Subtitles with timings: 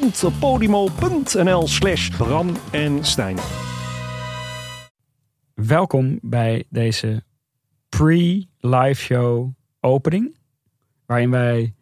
[0.00, 3.36] www.podimo.nl slash Bram en Stijn.
[5.54, 7.22] Welkom bij deze
[7.88, 10.36] pre-live show opening.
[11.06, 11.74] Waarin wij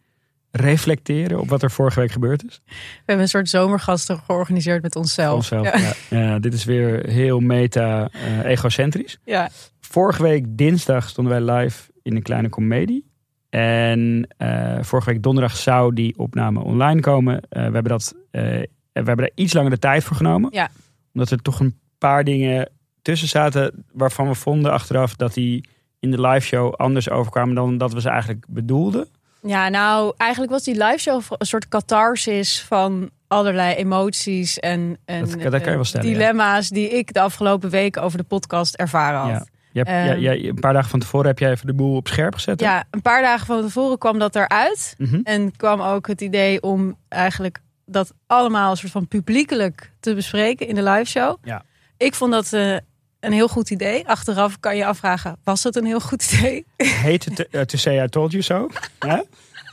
[0.51, 2.61] reflecteren op wat er vorige week gebeurd is.
[2.65, 5.35] We hebben een soort zomergasten georganiseerd met onszelf.
[5.35, 5.77] Onszelf, Ja.
[6.09, 6.19] ja.
[6.19, 9.17] Ja, dit is weer heel meta eh, egocentrisch.
[9.23, 9.49] Ja.
[9.79, 13.05] Vorige week dinsdag stonden wij live in een kleine comedie.
[13.49, 17.41] En eh, vorige week donderdag zou die opname online komen.
[17.49, 18.67] Eh, we, hebben dat, eh, we
[19.03, 20.49] hebben er iets langer de tijd voor genomen.
[20.53, 20.69] Ja.
[21.13, 22.69] Omdat er toch een paar dingen
[23.01, 25.65] tussen zaten waarvan we vonden achteraf dat die
[25.99, 29.07] in de live show anders overkwamen dan dat we ze eigenlijk bedoelden.
[29.41, 35.19] ja, nou, eigenlijk was die live show een soort catharsis van allerlei emoties en, en
[35.29, 36.13] Dat- dat kan je wel stellen, ja.
[36.13, 39.29] dilemma's die ik de afgelopen weken over de podcast ervaren had.
[39.29, 39.45] Ja.
[39.71, 40.05] Je hebt, Ehm.
[40.05, 42.59] jij- jij- een paar dagen van tevoren heb jij even de boel op scherp gezet.
[42.59, 42.65] hè?
[42.65, 44.95] Ja, een paar dagen van tevoren kwam dat eruit.
[44.97, 45.19] Mhm.
[45.23, 50.67] En kwam ook het idee om eigenlijk dat allemaal een soort van publiekelijk te bespreken
[50.67, 51.37] in de live show.
[51.43, 51.63] Ja.
[51.97, 52.75] Ik vond dat eh,
[53.19, 54.07] een heel goed idee.
[54.07, 56.65] Achteraf kan je afvragen, was het een heel goed idee?
[57.03, 58.69] Heet het uh, To Say I Told You So?
[58.99, 59.23] Ja?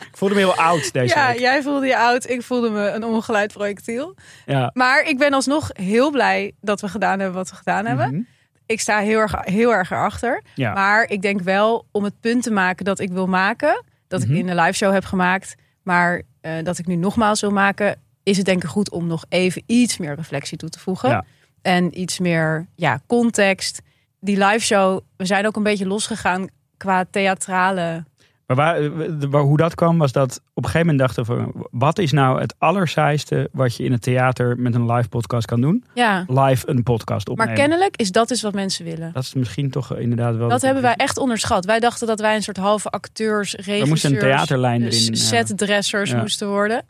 [0.01, 1.39] Ik voelde me heel oud deze ja, week.
[1.39, 4.15] jij voelde je oud, ik voelde me een ongeleid projectiel.
[4.47, 4.71] Ja.
[4.75, 8.29] Maar ik ben alsnog heel blij dat we gedaan hebben wat we gedaan hebben.
[8.67, 8.73] Mhm.
[8.73, 10.43] Ik sta heel erg, heel erg erachter.
[10.55, 10.73] Ja.
[10.73, 14.31] Maar ik denk wel om het punt te maken dat ik wil maken, dat Mhm.
[14.33, 17.97] ik in de live show heb gemaakt, maar eh, dat ik nu nogmaals wil maken,
[18.23, 21.09] is het denk ik goed om nog even iets meer reflectie toe te voegen.
[21.09, 21.25] Ja.
[21.63, 23.83] En iets meer ja, context.
[24.21, 26.47] Die live show, we zijn ook een beetje losgegaan
[26.77, 28.05] qua theatrale.
[28.47, 28.75] Maar waar,
[29.19, 31.67] de- waar- hoe dat kwam was dat op een gegeven moment dachten we...
[31.71, 35.61] wat is nou het allersaaiste wat je in het theater met een live podcast kan
[35.61, 35.85] doen?
[35.95, 36.25] Ja.
[36.29, 37.53] Live een podcast opnemen.
[37.55, 39.11] Maar kennelijk is dat dus wat mensen willen.
[39.13, 40.49] Dat is misschien toch inderdaad wel...
[40.49, 41.65] Dat hebben wij echt onderschat.
[41.65, 45.17] Wij dachten dat wij een soort halve acteurs, regisseurs, We moesten een theaterlijn erin hebben.
[45.17, 46.21] setdressers Ja.
[46.21, 46.83] moesten worden.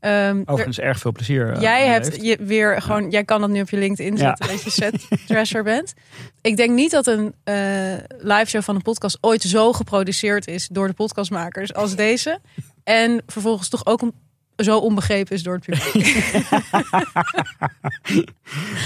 [0.00, 1.52] Ehm, Overigens erg veel plezier.
[1.52, 4.18] eh, Jij hebt je weer gewoon, jij kan dat nu op je LinkedIn Ja.
[4.18, 5.94] zetten dat je setdresser bent.
[6.40, 7.54] Ik denk niet dat een eh
[8.18, 12.40] live show van een podcast ooit zo geproduceerd is door de podcastmakers als deze.
[12.84, 14.14] En vervolgens toch ook een-
[14.56, 16.24] zo onbegrepen is door het publiek.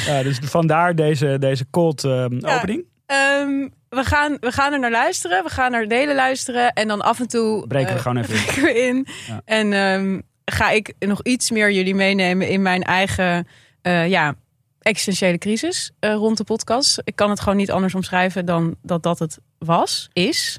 [0.06, 2.56] Ja, dus vandaar deze, deze cold eh, Ja.
[2.56, 2.84] opening.
[3.06, 5.44] Ehm, we, gaan, we gaan er naar luisteren.
[5.44, 6.72] We gaan naar delen luisteren.
[6.72, 8.86] En dan af en toe Breken we gewoon even in.
[8.96, 9.06] in.
[9.26, 9.40] Ja.
[9.44, 13.46] En ehm, ga ik nog iets meer jullie meenemen in mijn eigen
[13.82, 14.34] eh, ja,
[14.80, 17.00] existentiële crisis eh, rond de podcast.
[17.04, 20.58] Ik kan het gewoon niet anders omschrijven dan dat dat het was, is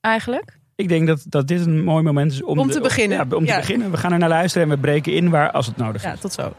[0.00, 0.58] eigenlijk.
[0.74, 3.16] Ik denk dat, dat dit een mooi moment is om, Om de- te beginnen.
[3.28, 3.56] Ja, om te Ja.
[3.58, 3.90] beginnen.
[3.90, 6.08] We gaan er naar luisteren en we breken in waar als het nodig is.
[6.10, 6.52] Ja, tot zo.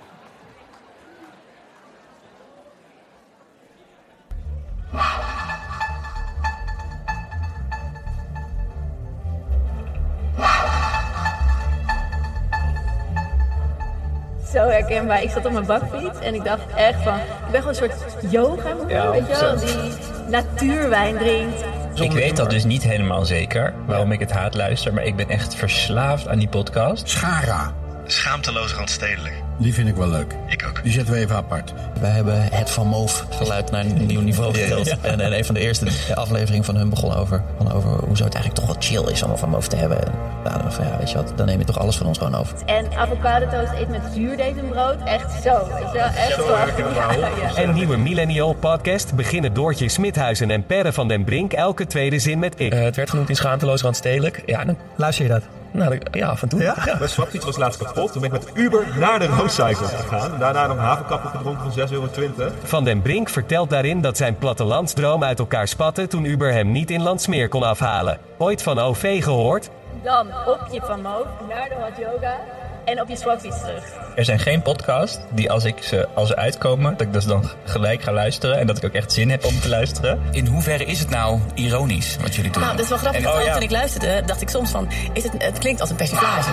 [14.57, 15.23] Zo herkenbaar.
[15.23, 17.15] Ik zat op mijn bakfiets en ik dacht echt van...
[17.15, 19.57] Ik ben gewoon een soort yoga, Ja, weet je wel?
[19.57, 19.91] Die
[20.29, 21.63] natuurwijn drinkt.
[21.93, 25.29] Ik weet dat dus niet helemaal zeker waarom ik het haat luister, maar ik ben
[25.29, 27.09] echt verslaafd aan die podcast.
[27.09, 27.73] Schara,
[28.07, 29.33] Schaamteloos randstedelijk.
[29.57, 30.35] die vind ik wel leuk.
[30.47, 30.83] Ik ook.
[30.83, 31.73] Die zetten we even apart.
[31.99, 34.87] We hebben het Van Moof geluid naar een nieuw niveau getild.
[35.01, 38.33] En, en een van de eerste afleveringen van hun begon over, van over hoezo het
[38.33, 39.97] eigenlijk toch wel chill is om een Van Moof te hebben.
[40.43, 42.35] En hadden van ja, weet je wat, dan neem je toch alles van ons gewoon
[42.35, 42.57] over.
[42.65, 45.03] En avocado toast eet met zuurdezenbrood.
[45.05, 46.05] Echt zo, weet je wel?
[46.05, 46.57] Echt zo.
[46.93, 47.63] Ja.
[47.63, 52.39] Een nieuwe Millennial podcast beginnen Doortje Smithuizen en Perre van den Brink elke tweede zin
[52.39, 52.73] met ik.
[52.73, 54.43] Eh, het werd genoemd in Schaamteloos Randstedelijk.
[54.45, 55.43] Ja, dan luister je dat.
[55.71, 56.61] Nou, ja, af en toe.
[56.61, 58.11] Ja, mijn swapfiets was laatst kapot.
[58.11, 60.39] Toen ben ik met Uber naar de Roadcycle gegaan.
[60.39, 62.51] Daarna nog havenkappen gedronken van 6,20 euro.
[62.63, 66.91] Van den Brink vertelt daarin dat zijn plattelandsdroom uit elkaar spatte toen Uber hem niet
[66.91, 68.17] in Landsmeer kon afhalen.
[68.37, 69.69] Ooit van OV gehoord?
[70.03, 72.56] Dan op je van naar de hot yoga.
[72.87, 73.83] En op je scrubfiets terug.
[74.15, 77.49] Er zijn geen podcasts die als ik ze als ze uitkomen, dat ik dus dan
[77.65, 80.19] gelijk ga luisteren en dat ik ook echt zin heb om te luisteren.
[80.31, 82.61] In hoeverre is het nou ironisch wat jullie doen?
[82.61, 83.21] Nou, dat is wel grappig.
[83.21, 83.53] En- oh, ja.
[83.53, 84.89] Toen ik luisterde, dacht ik soms van...
[85.13, 86.49] Is het, het klinkt als een persiflage.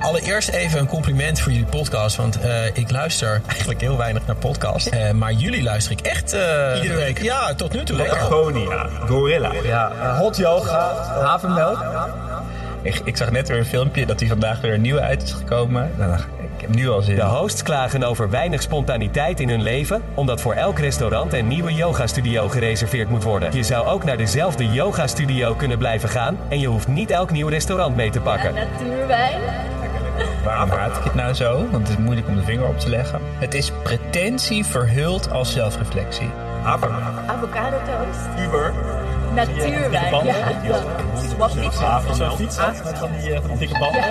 [0.00, 2.16] Allereerst even een compliment voor jullie podcast.
[2.16, 4.88] Want eh, ik luister eigenlijk heel weinig naar podcasts.
[4.88, 6.32] Eh, maar jullie luister ik echt...
[6.32, 7.22] eh, Iedere week.
[7.22, 7.96] Ja, tot nu toe.
[7.96, 8.06] wel.
[8.06, 9.52] Lecagonia, Gorilla.
[9.64, 11.84] Ja, hot yoga, havermelk.
[12.88, 15.32] Ik, ik zag net weer een filmpje dat hij vandaag weer een nieuwe uit is
[15.32, 15.90] gekomen.
[15.96, 16.14] Nou,
[16.56, 17.16] ik heb nu al zin.
[17.16, 21.74] De hosts klagen over weinig spontaniteit in hun leven, omdat voor elk restaurant een nieuwe
[21.74, 23.56] yogastudio gereserveerd moet worden.
[23.56, 27.48] Je zou ook naar dezelfde yogastudio kunnen blijven gaan en je hoeft niet elk nieuw
[27.48, 28.54] restaurant mee te pakken.
[28.54, 29.40] Natuurwijn.
[30.44, 31.68] Waarom raad ik het nou zo?
[31.70, 33.20] Want het is moeilijk om de vinger op te leggen.
[33.38, 36.30] Het is pretentie verhuld als zelfreflectie.
[36.64, 38.46] Avocado toast.
[38.46, 38.72] Uber.
[39.46, 40.10] Natuurwijn.
[40.10, 40.34] banden.
[40.62, 40.82] Ja.
[41.34, 41.76] Swapfiets.
[41.76, 42.38] Havermelk.
[42.38, 44.02] Met van die, van die dikke banden.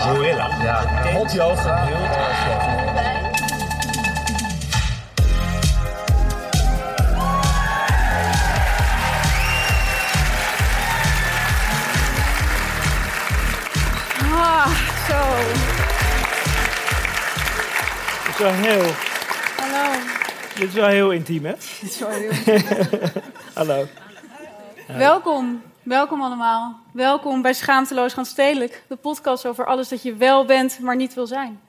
[0.00, 0.48] Gorilla.
[0.62, 1.88] Ja, hot yoga.
[14.32, 14.66] Ah,
[15.08, 15.20] zo.
[18.24, 18.94] Dit is wel heel,
[19.56, 20.23] Hallo.
[20.54, 21.52] Dit is wel heel intiem, hè?
[21.80, 22.58] Dit is wel heel
[23.54, 23.86] Hallo.
[24.86, 26.80] Welkom, welkom allemaal.
[26.92, 31.14] Welkom bij Schaamteloos gaan Stedelijk, de podcast over alles dat je wel bent, maar niet
[31.14, 31.60] wil zijn.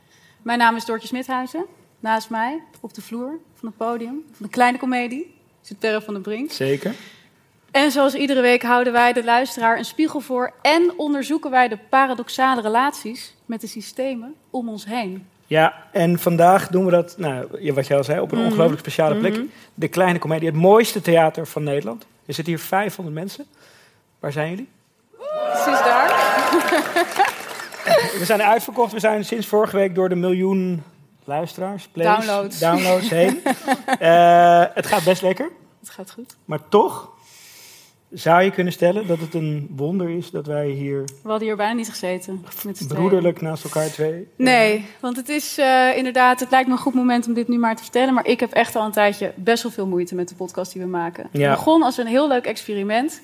[0.41, 1.65] Mijn naam is Doortje Smithuizen.
[1.99, 6.13] Naast mij, op de vloer van het podium, van de kleine komedie, zit Perre van
[6.13, 6.51] den Brink.
[6.51, 6.95] Zeker.
[7.71, 11.77] En zoals iedere week houden wij de luisteraar een spiegel voor en onderzoeken wij de
[11.89, 15.27] paradoxale relaties met de systemen om ons heen.
[15.47, 18.47] Ja, en vandaag doen we dat, nou, wat jij al zei, op een Mhm.
[18.47, 19.33] ongelooflijk speciale plek.
[19.33, 19.43] Mhm.
[19.73, 22.05] De Kleine Comedie, het mooiste theater van Nederland.
[22.25, 23.45] Er zitten hier 500 mensen.
[24.19, 24.69] Waar zijn jullie?
[25.51, 26.09] Precies daar.
[28.19, 28.91] We zijn uitverkocht.
[28.91, 30.83] We zijn sinds vorige week door de miljoen
[31.23, 32.59] luisteraars, plays, Downloads.
[32.59, 33.41] downloads heen.
[33.99, 35.49] Eh, het gaat best lekker.
[35.79, 36.35] Het gaat goed.
[36.45, 37.09] Maar toch
[38.15, 41.55] zou je kunnen stellen dat het een wonder is dat wij hier We hadden hier
[41.55, 42.45] bijna niet gezeten.
[42.63, 44.27] Met broederlijk naast elkaar twee.
[44.35, 47.57] Nee, want het is eh, inderdaad, het lijkt me een goed moment om dit nu
[47.57, 48.13] maar te vertellen.
[48.13, 50.81] Maar ik heb echt al een tijdje best wel veel moeite met de podcast die
[50.81, 51.29] we maken.
[51.31, 51.49] Ja.
[51.49, 53.21] Het begon als een heel leuk experiment.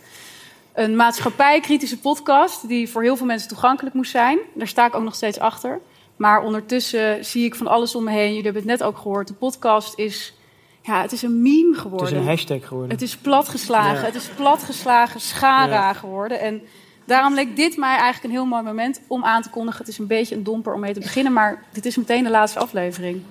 [0.74, 4.40] Een maatschappijkritische podcast die voor heel veel mensen toegankelijk moest zijn.
[4.54, 5.80] Daar sta ik ook nog steeds achter.
[6.16, 8.28] Maar ondertussen zie ik van alles om me heen.
[8.28, 9.28] Jullie hebben het net ook gehoord.
[9.28, 10.34] De podcast is,
[10.82, 12.08] ja, het is een meme Het geworden.
[12.08, 12.92] is een hashtag geworden.
[12.92, 14.00] Het is platgeslagen.
[14.00, 14.06] Ja.
[14.06, 15.94] Het is platgeslagen schara Ja.
[15.94, 16.40] geworden.
[16.40, 16.62] En
[17.06, 19.80] daarom leek dit mij eigenlijk een heel mooi moment om aan te kondigen.
[19.80, 22.30] Het is een beetje een domper om mee te beginnen, maar dit is meteen de
[22.30, 23.22] laatste aflevering.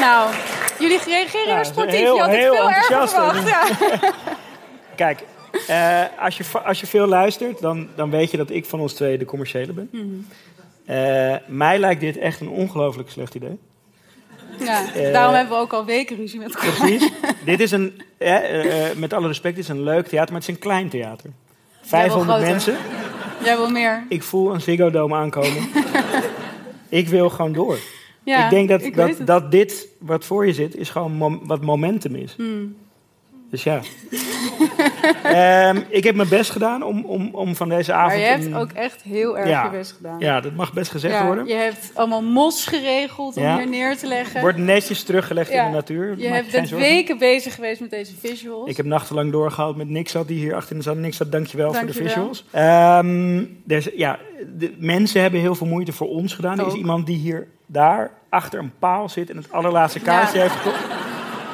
[0.00, 0.30] Nou,
[0.78, 1.94] jullie reageren Ja, sportief.
[1.94, 3.48] heel- Je had het heel veel erger verwacht.
[3.48, 3.64] Ja.
[4.96, 5.24] Kijk,
[5.66, 8.92] eh, als, je, als je veel luistert, dan, dan weet je dat ik van ons
[8.92, 9.88] twee de commerciële ben.
[9.92, 10.04] Mhm.
[10.84, 13.58] Eh, mij lijkt dit echt een ongelooflijk slecht idee.
[14.60, 16.70] Ja, Eh, daarom hebben we ook al weken ruzie met elkaar.
[16.72, 17.10] Precies.
[17.44, 20.48] dit is een, eh, eh, met alle respect, dit is een leuk theater, maar het
[20.48, 21.30] is een klein theater.
[21.30, 21.32] Jij
[21.80, 22.50] wil 500 groter.
[22.50, 22.76] mensen.
[23.44, 24.04] Jij wil meer.
[24.08, 25.68] Ik voel een Ziggo Dome aankomen.
[26.88, 27.78] ik wil gewoon door.
[28.24, 31.62] Ja, ik denk dat, ik dat, dit wat voor je zit, is gewoon mom- wat
[31.62, 32.34] momentum is.
[32.36, 32.76] Hmm.
[33.50, 33.80] Dus ja.
[35.22, 38.12] Ehm, ik heb mijn best gedaan om, om, om van deze avond...
[38.12, 39.64] Maar je hebt een- ook echt heel erg Ja.
[39.64, 40.18] je best gedaan.
[40.18, 41.46] Ja, dat mag best gezegd Ja, worden.
[41.46, 43.56] Je hebt allemaal mos geregeld om Ja.
[43.56, 44.40] hier neer te leggen.
[44.40, 46.18] Wordt netjes teruggelegd in de natuur.
[46.18, 48.68] Je Maak hebt, weken bezig geweest met deze visuals.
[48.70, 50.96] Ik heb nachtenlang doorgehaald met Nixat, die hier achterin zat.
[50.96, 52.12] Nixat, dankjewel, voor de Dankjewel.
[52.12, 52.44] visuals.
[52.50, 54.18] Ehm, is- ja,
[54.58, 56.58] de mensen hebben heel veel moeite voor ons gedaan.
[56.58, 60.54] Er is iemand die hier, daar, achter een paal zit en het allerlaatste kaartje heeft
[60.54, 60.78] gekocht.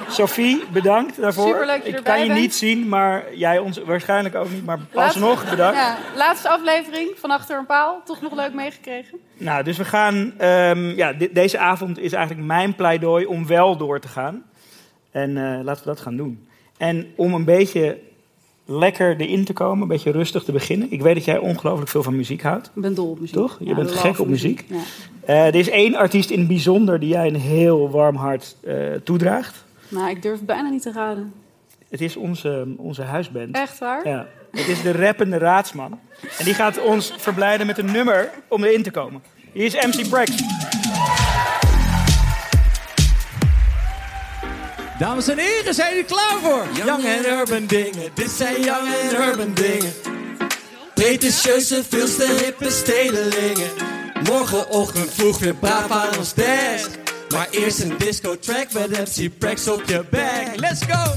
[0.08, 1.46] Sophie, bedankt daarvoor.
[1.48, 2.40] Superleuk dat je Ik kan je bent.
[2.40, 4.64] niet zien, maar jij ons waarschijnlijk ook niet.
[4.64, 5.76] Maar alsnog bedankt.
[5.78, 8.00] Ja, laatste aflevering van Achter een Paal.
[8.04, 9.18] Toch nog leuk meegekregen.
[9.36, 10.32] Nou, dus we gaan.
[10.38, 14.42] ehm, ja, deze avond is eigenlijk mijn pleidooi om wel door te gaan.
[15.10, 16.46] En eh, laten we dat gaan doen.
[16.76, 17.98] En om een beetje
[18.64, 20.92] lekker erin te komen, een beetje rustig te beginnen.
[20.92, 22.66] Ik weet dat jij ongelooflijk veel van muziek houdt.
[22.75, 23.36] Ik ben dol op muziek.
[23.36, 23.56] Toch?
[23.58, 24.64] Je Ja, bent gek op muziek.
[24.68, 24.76] Ja.
[25.25, 28.75] Eh, er is één artiest in het bijzonder die jij een heel warm hart eh,
[29.04, 29.64] toedraagt.
[29.88, 31.35] Nou, ik durf bijna niet te raden.
[31.88, 33.57] Het is onze, onze huisband.
[33.57, 34.09] Echt waar?
[34.09, 34.26] Ja.
[34.50, 36.00] Het is de rappende raadsman.
[36.38, 39.23] En die gaat ons verblijden met een nummer om erin te komen.
[39.52, 40.31] Hier is MC Prex.
[44.99, 46.66] Dames en heren, zijn jullie klaar voor?
[46.85, 49.93] Young and Urban dingen, dit zijn Young and Urban dingen.
[50.95, 53.71] Pretentieuze, veel te hippe stedelingen.
[54.28, 57.05] Morgenochtend vroeg weer braaf aan ons desk.
[57.30, 60.56] Maar eerst een disco track met MC Prex op je back.
[60.56, 61.12] Let's go!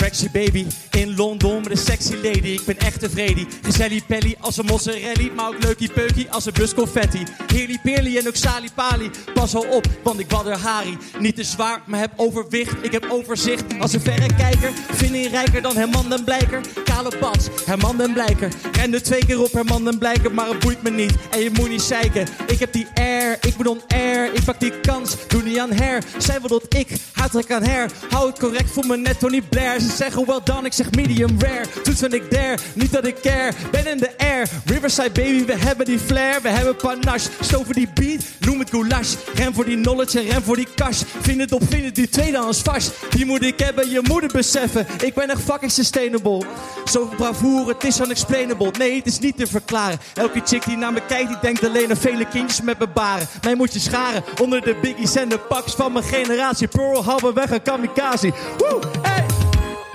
[0.00, 2.48] Sexy baby in Londen met een sexy lady.
[2.48, 3.46] Ik ben echt tevreden.
[3.62, 5.32] Gezellig pelly als een mozzarella.
[5.36, 7.22] Maar ook leukie peukie als een bus confetti.
[7.46, 9.10] Heerly peerly en ook sali pali.
[9.34, 10.98] Pas al op, want ik wadder Hari.
[11.18, 12.72] Niet te zwaar, maar heb overwicht.
[12.82, 14.70] Ik heb overzicht als een verrekijker.
[14.92, 16.60] Vind je rijker dan Herman den Blijker.
[16.84, 18.52] Kale bats, Herman den Blijker.
[18.72, 21.12] Rende twee keer op Herman den Blijker, maar het boeit me niet.
[21.30, 22.26] En je moet niet zeiken.
[22.46, 24.34] Ik heb die air, ik ben on air.
[24.34, 26.04] Ik pak die kans, doe niet aan her.
[26.18, 27.90] Zij wil dat ik, haar trek aan her.
[28.10, 29.80] Hou het correct voor me net Tony Blair.
[29.90, 31.64] Ze zeggen well done, ik zeg medium rare.
[31.82, 33.52] Toets ben ik there, niet dat ik care.
[33.70, 36.42] Ben in de air, Riverside baby, we hebben die flair.
[36.42, 39.14] We hebben panache, stoven die beat, noem het goulash.
[39.34, 41.02] Rem voor die knowledge en rem voor die cash.
[41.20, 42.92] Vind het op, vind het die tweedehands vast.
[43.10, 44.86] Die moet ik hebben, je moet het beseffen.
[45.04, 46.42] Ik ben echt fucking sustainable.
[46.84, 48.72] Zo bravoure, het is unexplainable.
[48.78, 49.98] Nee, het is niet te verklaren.
[50.14, 53.28] Elke chick die naar me kijkt, die denkt alleen aan vele kindjes met mijn baren.
[53.42, 56.68] Mij moet je scharen onder de biggies en de paks van mijn generatie.
[56.68, 58.32] Pearl Harbor weg een kamikaze.
[58.58, 59.49] Woe, hey!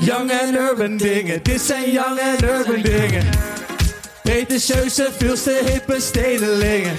[0.05, 3.23] Young and urban dingen, dit zijn young and urban dingen.
[4.23, 6.97] Pretentieuze, veel te hippe stedelingen.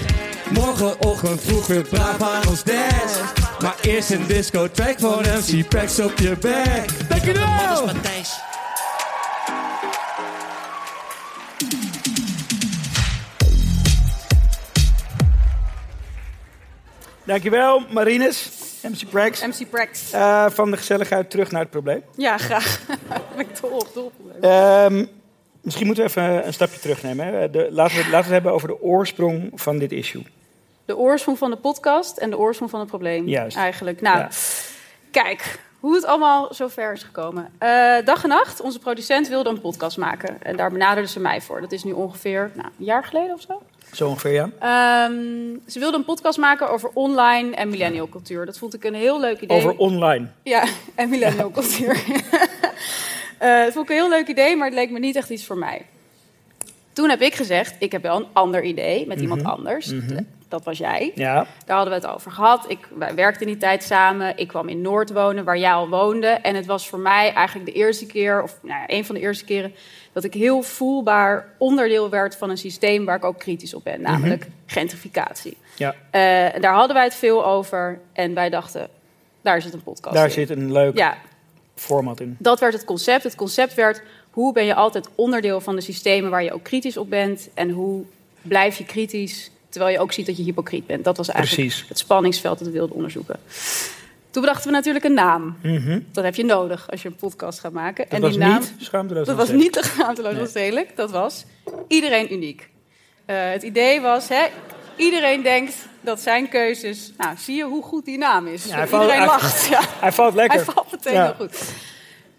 [0.53, 3.21] Morgenochtend vroeg weer braaf aan ons desk.
[3.61, 7.09] Maar eerst een disco track voor MC Packs op je back.
[7.09, 7.89] Dankjewel!
[17.25, 18.56] Dankjewel, Marines,
[18.91, 19.41] MC Prax.
[19.47, 20.13] MC Prax.
[20.13, 22.03] Eh, van de gezelligheid terug naar het probleem.
[22.17, 22.81] Ja, graag.
[23.37, 24.13] ben ik dol op, dol.
[24.41, 25.05] Ehm,
[25.61, 27.27] misschien moeten we even een stapje terugnemen.
[27.27, 27.51] Hè.
[27.51, 30.23] De, laten, we, laten we het hebben over de oorsprong van dit issue.
[30.85, 33.29] De oorsprong van de podcast en de oorsprong van het probleem.
[33.29, 33.57] Juist.
[33.57, 34.01] Eigenlijk.
[34.01, 34.29] Nou, Ja.
[35.11, 37.49] kijk hoe het allemaal zo ver is gekomen.
[37.59, 40.43] Eh, dag en nacht, onze producent wilde een podcast maken.
[40.43, 41.61] En daar benaderde ze mij voor.
[41.61, 43.63] Dat is nu ongeveer nou, een jaar geleden of zo.
[43.97, 44.51] Zo ongeveer, ja.
[44.61, 45.15] Ehm,
[45.67, 48.47] ze wilde een podcast maken over online en millennial cultuur.
[48.47, 49.57] Dat vond ik een heel leuk idee.
[49.57, 50.27] Over online.
[50.43, 52.03] Ja, en millennial cultuur.
[53.39, 55.45] Eh, dat vond ik een heel leuk idee, maar het leek me niet echt iets
[55.45, 55.87] voor mij.
[56.93, 59.51] Toen heb ik gezegd, ik heb wel een ander idee met iemand Mhm.
[59.51, 59.93] anders.
[59.93, 60.23] Mhm.
[60.49, 61.13] Dat was jij.
[61.15, 61.47] Ja.
[61.67, 62.65] Daar hadden we het over gehad.
[62.69, 64.37] Ik, wij werkten in die tijd samen.
[64.37, 66.27] Ik kwam in Noord wonen, waar jij al woonde.
[66.27, 69.21] En het was voor mij eigenlijk de eerste keer, of nou ja, een van de
[69.21, 69.75] eerste keren,
[70.13, 74.01] dat ik heel voelbaar onderdeel werd van een systeem waar ik ook kritisch op ben,
[74.01, 75.57] namelijk gentrificatie.
[75.77, 75.95] Ja.
[76.11, 78.01] En daar hadden wij het veel over.
[78.13, 78.89] En wij dachten,
[79.43, 80.31] daar zit een podcast Daar in.
[80.31, 81.17] zit een leuk Ja,
[81.75, 82.37] format in.
[82.39, 83.23] dat werd het concept.
[83.23, 86.97] Het concept werd hoe ben je altijd onderdeel van de systemen waar je ook kritisch
[86.97, 87.49] op bent.
[87.55, 88.05] En hoe
[88.43, 91.05] blijf je kritisch terwijl je ook ziet dat je hypocriet bent.
[91.05, 91.89] Dat was eigenlijk Precies.
[91.89, 93.39] het spanningsveld dat we wilden onderzoeken.
[94.31, 95.57] Toen bedachten we natuurlijk een naam.
[95.63, 96.01] Mhm.
[96.13, 98.05] Dat heb je nodig als je een podcast gaat maken.
[98.05, 100.47] Dat en was die naam, niet schaamteloos Dat was niet de schaamteloos Nee.
[100.47, 100.97] stedelijk.
[100.97, 101.45] Dat was
[101.89, 102.69] iedereen uniek.
[103.25, 104.45] Eh, het idee was, hè,
[104.97, 107.13] iedereen denkt dat zijn keuzes...
[107.19, 108.65] Nou, zie je hoe goed die naam is?
[108.65, 109.67] Ja, hij valt- iedereen hij- lacht.
[109.67, 109.81] Ja.
[110.01, 110.57] Hij valt lekker.
[110.65, 111.25] Hij valt meteen Ja.
[111.25, 111.59] heel goed.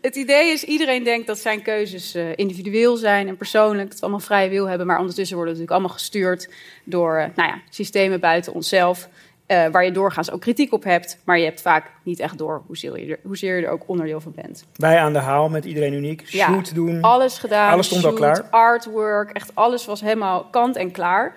[0.08, 3.86] Het idee is, iedereen denkt dat zijn keuzes eh, individueel zijn en persoonlijk.
[3.90, 4.88] Dat we allemaal vrije wil hebben.
[4.88, 6.50] Maar ondertussen worden we natuurlijk allemaal gestuurd
[6.84, 9.08] door eh, nou ja, systemen buiten onszelf.
[9.46, 11.18] eh, waar je doorgaans ook kritiek op hebt.
[11.24, 14.22] Maar je hebt vaak niet echt door hoezeer je er, hoezeer je er ook onderdeel
[14.22, 14.66] van bent.
[14.76, 16.24] Wij aan de haal met iedereen uniek.
[16.26, 17.02] Ja, Shoot doen.
[17.02, 17.72] Alles gedaan.
[17.72, 18.44] Alles stond al klaar.
[18.50, 21.36] Artwork, echt alles was helemaal kant en klaar.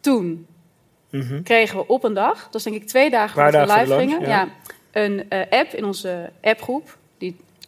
[0.00, 0.46] Toen
[1.10, 1.42] Mhm.
[1.42, 3.98] kregen we op een dag, dat is denk ik twee dagen we voor live de
[3.98, 4.48] gingen, launch, ja.
[4.92, 6.96] een app in onze appgroep.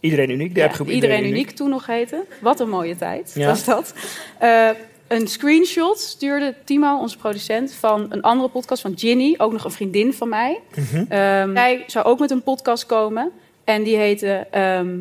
[0.00, 0.54] Die Iedereen uniek.
[0.54, 2.24] De ja, appgroep iedereen, uniek toen nog heette.
[2.40, 3.46] Wat een mooie tijd Ja.
[3.46, 3.94] was dat.
[4.38, 4.68] Eh,
[5.08, 9.34] een screenshot stuurde Timo, onze producent, van een andere podcast van Ginny.
[9.38, 10.60] Ook nog een vriendin van mij.
[11.08, 13.30] Ehm, zij zou ook met een podcast komen.
[13.64, 14.96] En die heette ehm,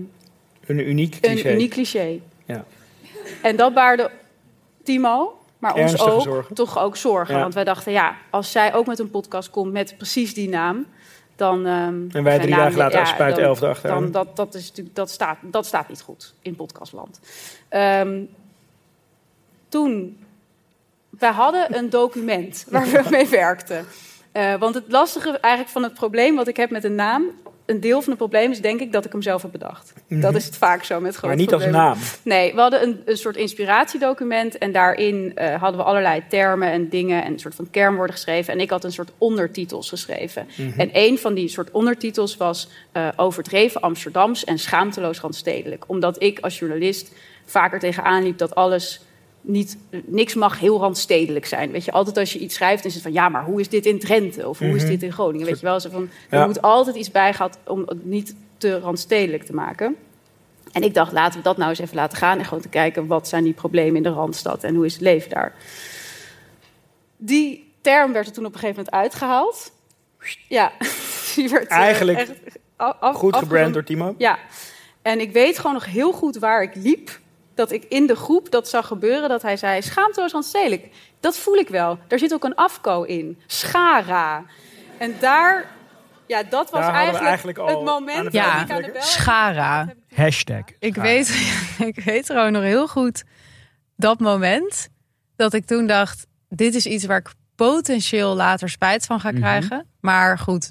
[0.65, 1.49] Een uniek cliché.
[1.49, 2.19] Een uniek cliché.
[2.45, 2.65] Ja.
[3.41, 4.11] En dat baarde
[4.83, 6.55] Timo, maar ons ook, zorgen.
[6.55, 7.35] toch ook zorgen.
[7.35, 7.41] Ja.
[7.41, 10.85] Want wij dachten, ja, als zij ook met een podcast komt met precies die naam...
[11.37, 14.01] Dan, ehm, En wij drie dagen later als spuit elfde achteraan.
[14.01, 17.19] Dan, dat, dat, is natuurlijk, dat, staat, dat staat niet goed in podcastland.
[17.69, 18.21] Ehm,
[19.69, 20.19] toen,
[21.09, 23.85] wij hadden een document waar we mee werkten.
[24.31, 27.23] Eh, want het lastige eigenlijk van het probleem wat ik heb met een naam...
[27.67, 29.93] een deel van het probleem is denk ik dat ik hem zelf heb bedacht.
[30.07, 30.21] Mhm.
[30.21, 31.97] Dat is het vaak zo met grote Maar niet als naam.
[32.23, 36.89] Nee, we hadden een, een soort inspiratiedocument en daarin eh, hadden we allerlei termen en
[36.89, 38.53] dingen en een soort van kernwoorden geschreven.
[38.53, 40.47] En ik had een soort ondertitels geschreven.
[40.55, 40.79] Mhm.
[40.79, 45.83] En een van die soort ondertitels was eh, overdreven Amsterdams en schaamteloos randstedelijk.
[45.87, 47.11] Omdat ik als journalist
[47.45, 49.01] vaker tegenaan liep dat alles
[49.47, 51.71] niet, niks mag heel randstedelijk zijn.
[51.71, 53.85] Weet je, altijd als je iets schrijft, is het van ja, maar hoe is dit
[53.85, 54.47] in Drenthe?
[54.49, 54.91] Of hoe is Mhm.
[54.91, 55.45] dit in Groningen?
[55.45, 56.45] Weet je wel, zo van, er Ja.
[56.45, 59.95] moet altijd iets bij gehad om het niet te randstedelijk te maken.
[60.71, 62.37] En ik dacht, laten we dat nou eens even laten gaan.
[62.37, 65.01] En gewoon te kijken, wat zijn die problemen in de Randstad en hoe is het
[65.01, 65.53] leven daar?
[67.17, 69.71] Die term werd er toen op een gegeven moment uitgehaald.
[70.47, 70.71] Ja,
[71.35, 72.31] die werd eh, Eigenlijk echt
[72.75, 74.15] af- af- goed gebrand door Timo.
[74.17, 74.39] Ja.
[75.01, 77.19] En ik weet gewoon nog heel goed waar ik liep.
[77.57, 79.29] Dat ik in de groep dat zag gebeuren.
[79.29, 80.89] Dat hij zei, schaamteloos handstedelijk.
[81.19, 81.99] Dat voel ik wel.
[82.07, 83.37] Daar zit ook een afko in.
[83.47, 84.43] Schara.
[84.97, 85.65] En daar,
[86.27, 89.93] ja, dat was eigenlijk, het moment dat Ja, ik aan de bel Schara.
[90.15, 90.63] Hashtag.
[90.79, 91.29] Ik weet,
[91.95, 93.23] ik weet gewoon nog heel goed
[93.95, 94.89] dat moment
[95.35, 99.39] dat ik toen dacht: dit is iets waar ik potentieel later spijt van ga Mhm.
[99.39, 99.85] krijgen.
[99.99, 100.67] Maar goed,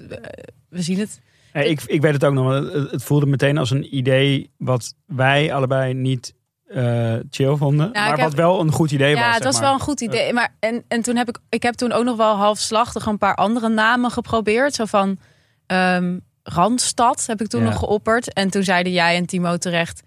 [0.69, 1.19] we zien het.
[1.53, 2.71] Ik, ik weet het ook nog.
[2.91, 6.33] het voelde meteen als een idee wat wij allebei niet
[6.67, 7.91] eh, chill vonden.
[7.91, 9.23] Nou, maar heb- wat wel een goed idee was.
[9.23, 9.63] ja, het was maar.
[9.63, 10.33] wel een goed idee.
[10.33, 13.35] Maar en, en toen heb ik, ik heb toen ook nog wel halfslachtig een paar
[13.35, 14.73] andere namen geprobeerd.
[14.75, 15.17] Zo van
[15.65, 17.69] ehm, Randstad heb ik toen Ja.
[17.69, 18.33] nog geopperd.
[18.33, 20.01] En toen zeiden jij en Timo terecht: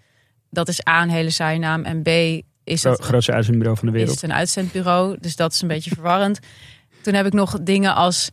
[0.49, 1.83] dat is A, een hele saaie naam.
[1.83, 2.07] En B,
[2.63, 4.21] is het grootste uitzendbureau van de is wereld.
[4.21, 5.17] het een uitzendbureau.
[5.19, 6.39] Dus dat is een beetje verwarrend.
[7.01, 8.29] Toen heb ik nog dingen als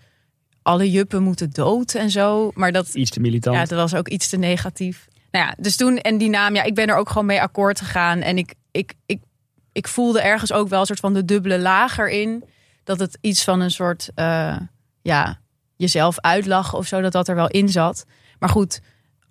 [0.62, 2.50] alle juppen moeten dood en zo.
[2.54, 3.56] Maar dat, Iets te militant.
[3.56, 5.07] ja, dat was ook iets te negatief.
[5.30, 7.80] Nou ja, dus toen en die naam, ja, ik ben er ook gewoon mee akkoord
[7.80, 8.20] gegaan.
[8.20, 9.22] En ik, ik, ik,
[9.72, 12.44] ik voelde ergens ook wel een soort van de dubbele laag erin.
[12.84, 14.56] Dat het iets van een soort, eh,
[15.02, 15.40] ja,
[15.76, 18.04] jezelf uitlachen of zo, dat dat er wel in zat.
[18.38, 18.80] Maar goed,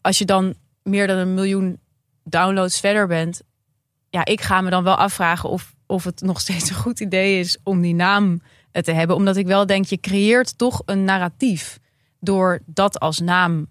[0.01, 1.79] als je dan meer dan een miljoen
[2.23, 3.41] downloads verder bent,
[4.09, 7.39] ja, ik ga me dan wel afvragen of, of het nog steeds een goed idee
[7.39, 9.15] is om die naam eh, te hebben.
[9.15, 11.79] Omdat ik wel denk, je creëert toch een narratief
[12.19, 13.67] door dat als naam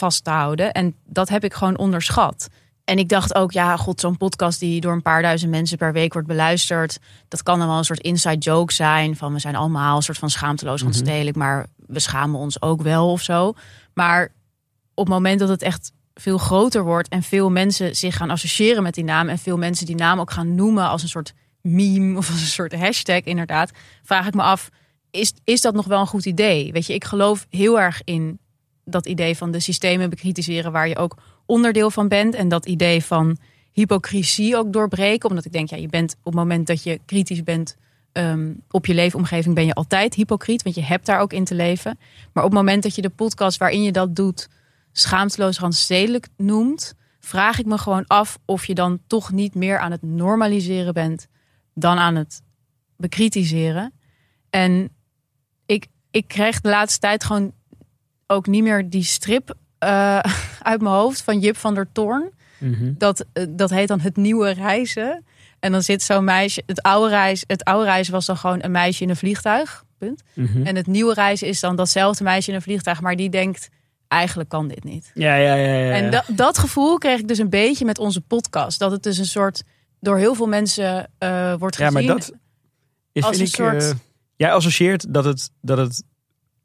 [0.00, 0.72] vast te houden.
[0.72, 2.48] En dat heb ik gewoon onderschat.
[2.84, 5.92] En ik dacht ook, ja, god, zo'n podcast die door een paar duizend mensen per
[5.92, 6.98] week wordt beluisterd.
[7.28, 9.16] Dat kan dan wel een soort inside joke zijn.
[9.16, 10.86] Van we zijn allemaal een soort van schaamteloos Mhm.
[10.86, 13.54] ontstedelijk, maar we schamen ons ook wel of zo.
[13.94, 14.32] Maar
[14.94, 18.82] op het moment dat het echt veel groter wordt en veel mensen zich gaan associëren
[18.82, 22.18] met die naam en veel mensen die naam ook gaan noemen als een soort meme
[22.18, 23.70] of als een soort hashtag inderdaad,
[24.02, 24.68] vraag ik me af,
[25.10, 26.72] is, is dat nog wel een goed idee?
[26.72, 28.38] Weet je, ik geloof heel erg in
[28.92, 31.16] dat idee van de systemen bekritiseren waar je ook
[31.46, 33.38] onderdeel van bent en dat idee van
[33.72, 37.42] hypocrisie ook doorbreken, omdat ik denk, ja, je bent op het moment dat je kritisch
[37.42, 37.76] bent
[38.12, 41.54] ehm, op je leefomgeving ben je altijd hypocriet, want je hebt daar ook in te
[41.54, 41.98] leven.
[42.32, 44.48] Maar op het moment dat je de podcast waarin je dat doet
[44.92, 49.90] schaamteloos randstedelijk noemt, vraag ik me gewoon af of je dan toch niet meer aan
[49.90, 51.28] het normaliseren bent
[51.74, 52.42] dan aan het
[52.96, 53.92] bekritiseren.
[54.50, 54.90] En
[55.66, 57.52] ik, ik kreeg de laatste tijd gewoon
[58.30, 60.18] ook niet meer die strip eh,
[60.62, 62.30] uit mijn hoofd van Jip van der Toorn.
[62.58, 62.92] Mhm.
[62.98, 65.24] Dat, eh, dat heet dan het nieuwe reizen.
[65.60, 66.62] En dan zit zo'n meisje.
[66.66, 69.84] Het oude, reis, het oude reizen was dan gewoon een meisje in een vliegtuig.
[69.98, 70.22] Punt.
[70.34, 70.66] Mhm.
[70.66, 73.68] En het nieuwe reizen is dan datzelfde meisje in een vliegtuig, maar die denkt:
[74.08, 75.10] eigenlijk kan dit niet.
[75.14, 75.66] Ja, ja, ja.
[75.72, 75.92] ja, ja.
[75.92, 78.78] En dat, dat gevoel kreeg ik dus een beetje met onze podcast.
[78.78, 79.62] Dat het dus een soort
[80.00, 82.06] door heel veel mensen eh, wordt Ja, gezien.
[82.06, 82.32] maar dat
[83.12, 83.94] is, als een ik, soort-
[84.36, 86.02] jij associeert dat het, dat het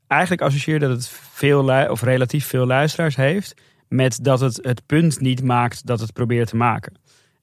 [0.08, 3.54] eigenlijk associeert dat het veel of relatief veel luisteraars heeft
[3.88, 6.94] met dat het het punt niet maakt dat het probeert te maken.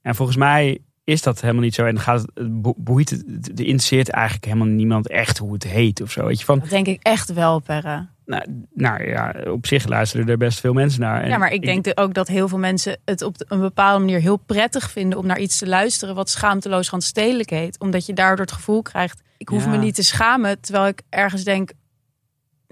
[0.01, 1.85] En volgens mij is dat helemaal niet zo.
[1.85, 5.63] En gaat het, het bo- boeit het, het interesseert eigenlijk helemaal niemand echt hoe het
[5.63, 6.25] heet of zo.
[6.25, 8.07] Weet je van, Dat denk ik echt wel, Perre.
[8.25, 11.21] nou, nou ja, op zich luisteren er best veel mensen naar.
[11.21, 14.19] En ja, maar ik denk ook dat heel veel mensen het op een bepaalde manier
[14.19, 17.79] heel prettig vinden om naar iets te luisteren wat schaamteloos randstedelijk heet.
[17.79, 19.69] Omdat je daardoor het gevoel krijgt, ik hoef Ja.
[19.69, 20.61] me niet te schamen.
[20.61, 21.71] Terwijl ik ergens denk,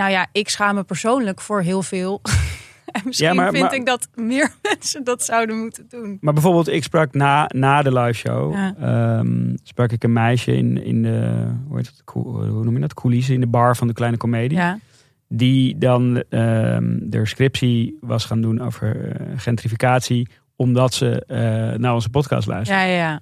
[0.02, 2.22] nou ja, ik schaam me persoonlijk voor heel veel.
[2.92, 6.18] en misschien Ja, maar- vind maar- ik dat meer mensen dat zouden moeten doen.
[6.22, 8.54] Maar bijvoorbeeld, ik sprak na, na de live show.
[8.54, 8.74] Ja.
[8.80, 11.48] ehm, sprak ik een meisje in, in de.
[11.68, 12.94] Hoe, heet Cool- hoe noem je dat?
[12.94, 14.58] Coulissen in de bar van de Kleine Comedie.
[14.58, 14.80] Ja.
[15.28, 20.28] Die dan ehm de scriptie was gaan doen over eh, gentrificatie.
[20.56, 21.40] Omdat ze eh,
[21.80, 22.82] naar onze podcast luisteren.
[22.82, 23.20] Ja, ja, ja.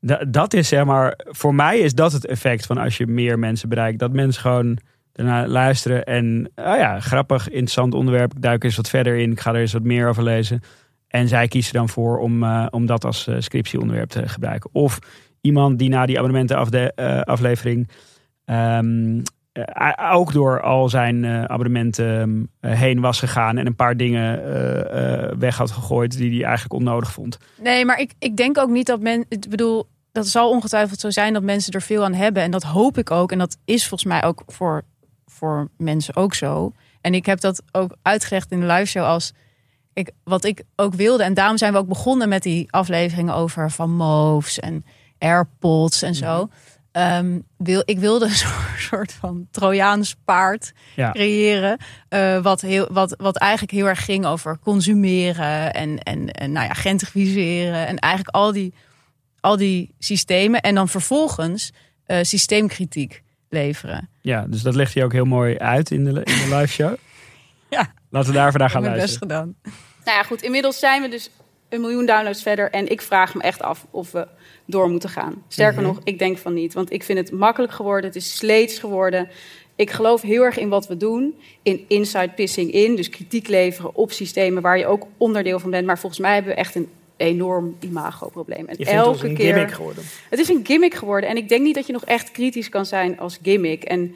[0.00, 1.14] Da- dat is zeg maar.
[1.24, 3.98] Voor mij is dat het effect van als je meer mensen bereikt.
[3.98, 4.78] Dat mensen gewoon
[5.20, 6.04] ernaar luisteren.
[6.04, 8.32] En oh ja, grappig, interessant onderwerp.
[8.32, 9.30] Ik duik eens wat verder in.
[9.30, 10.60] Ik ga er eens wat meer over lezen.
[11.08, 14.70] En zij kiezen dan voor om, eh, om dat als eh, scriptieonderwerp te gebruiken.
[14.72, 14.98] Of
[15.40, 17.88] iemand die na die abonnementenaflevering
[18.44, 19.20] ehm,
[19.52, 24.38] eh, ook door al zijn abonnementen eh, heen was gegaan en een paar dingen
[25.38, 27.38] weg had gegooid die hij eigenlijk onnodig vond.
[27.62, 29.24] Nee, maar ik, ik denk ook niet dat men.
[29.28, 32.42] Ik bedoel, dat zal ongetwijfeld zo zijn dat mensen er veel aan hebben.
[32.42, 33.32] En dat hoop ik ook.
[33.32, 34.82] En dat is volgens mij ook voor,
[35.40, 36.72] voor mensen ook zo.
[37.00, 39.32] En ik heb dat ook uitgelegd in de live show als.
[39.92, 41.22] Ik, wat ik ook wilde.
[41.22, 44.84] En daarom zijn we ook begonnen met die afleveringen over van Moves en
[45.18, 46.48] AirPods en zo.
[46.92, 51.10] Ehm, wil, ik wilde een soort, van Trojaans paard Ja.
[51.12, 51.78] creëren.
[52.08, 56.66] eh, wat, heel, wat, wat eigenlijk heel erg ging over consumeren en, en, en nou
[56.66, 57.86] ja, gentrificeren.
[57.86, 58.74] En eigenlijk al die,
[59.40, 60.60] al die systemen.
[60.60, 61.72] En dan vervolgens
[62.06, 64.08] eh, systeemkritiek leveren.
[64.20, 66.14] Ja, dus dat legt hij ook heel mooi uit in de, in
[66.48, 66.94] de live show.
[67.70, 67.92] Ja.
[68.10, 69.28] Laten we daar vandaag gaan mijn best luisteren.
[69.28, 69.54] gedaan.
[70.04, 70.42] Nou ja, goed.
[70.42, 71.30] Inmiddels zijn we dus
[71.68, 72.70] een miljoen downloads verder.
[72.70, 74.26] En ik vraag me echt af of we
[74.66, 75.42] door moeten gaan.
[75.48, 75.90] Sterker Mhm.
[75.90, 76.74] nog, ik denk van niet.
[76.74, 78.04] Want ik vind het makkelijk geworden.
[78.04, 79.28] Het is sleets geworden.
[79.76, 81.34] Ik geloof heel erg in wat we doen.
[81.62, 82.96] In inside pissing in.
[82.96, 85.86] Dus kritiek leveren op systemen waar je ook onderdeel van bent.
[85.86, 86.88] Maar volgens mij hebben we echt een
[87.20, 88.66] enorm imagoprobleem.
[88.66, 90.04] En Je vindt ons een gimmick geworden.
[90.30, 91.28] Het is een gimmick geworden.
[91.30, 93.82] En ik denk niet dat je nog echt kritisch kan zijn als gimmick.
[93.84, 94.14] En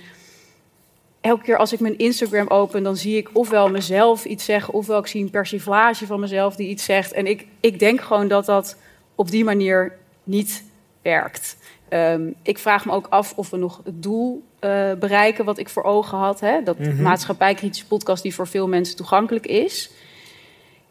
[1.21, 4.99] elke keer als ik mijn Instagram open, dan zie ik ofwel mezelf iets zeggen, ofwel
[4.99, 7.12] ik zie een persiflage van mezelf die iets zegt.
[7.12, 8.77] En ik, ik denk gewoon dat dat
[9.14, 9.93] op die manier
[10.25, 10.64] niet
[11.03, 11.57] werkt.
[11.88, 15.69] Ehm, ik vraag me ook af of we nog het doel eh, bereiken wat ik
[15.69, 16.40] voor ogen had.
[16.40, 16.62] Hè?
[16.62, 17.03] Dat Mhm.
[17.03, 19.90] maatschappijkritische podcast die voor veel mensen toegankelijk is.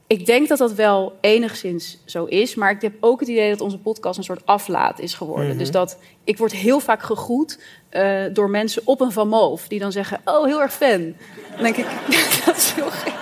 [0.08, 3.62] Ik denk dat dat wel enigszins zo is, maar ik heb ook het idee dat
[3.62, 5.48] onze podcast een soort aflaat is geworden.
[5.48, 5.58] Mhm.
[5.58, 9.80] Dus dat ik word heel vaak gegroet eh, door mensen op een Van Moof die
[9.80, 11.14] dan zeggen: "Oh, heel erg fan."
[11.56, 11.86] Dan denk ik,
[12.46, 13.14] dat is heel gek.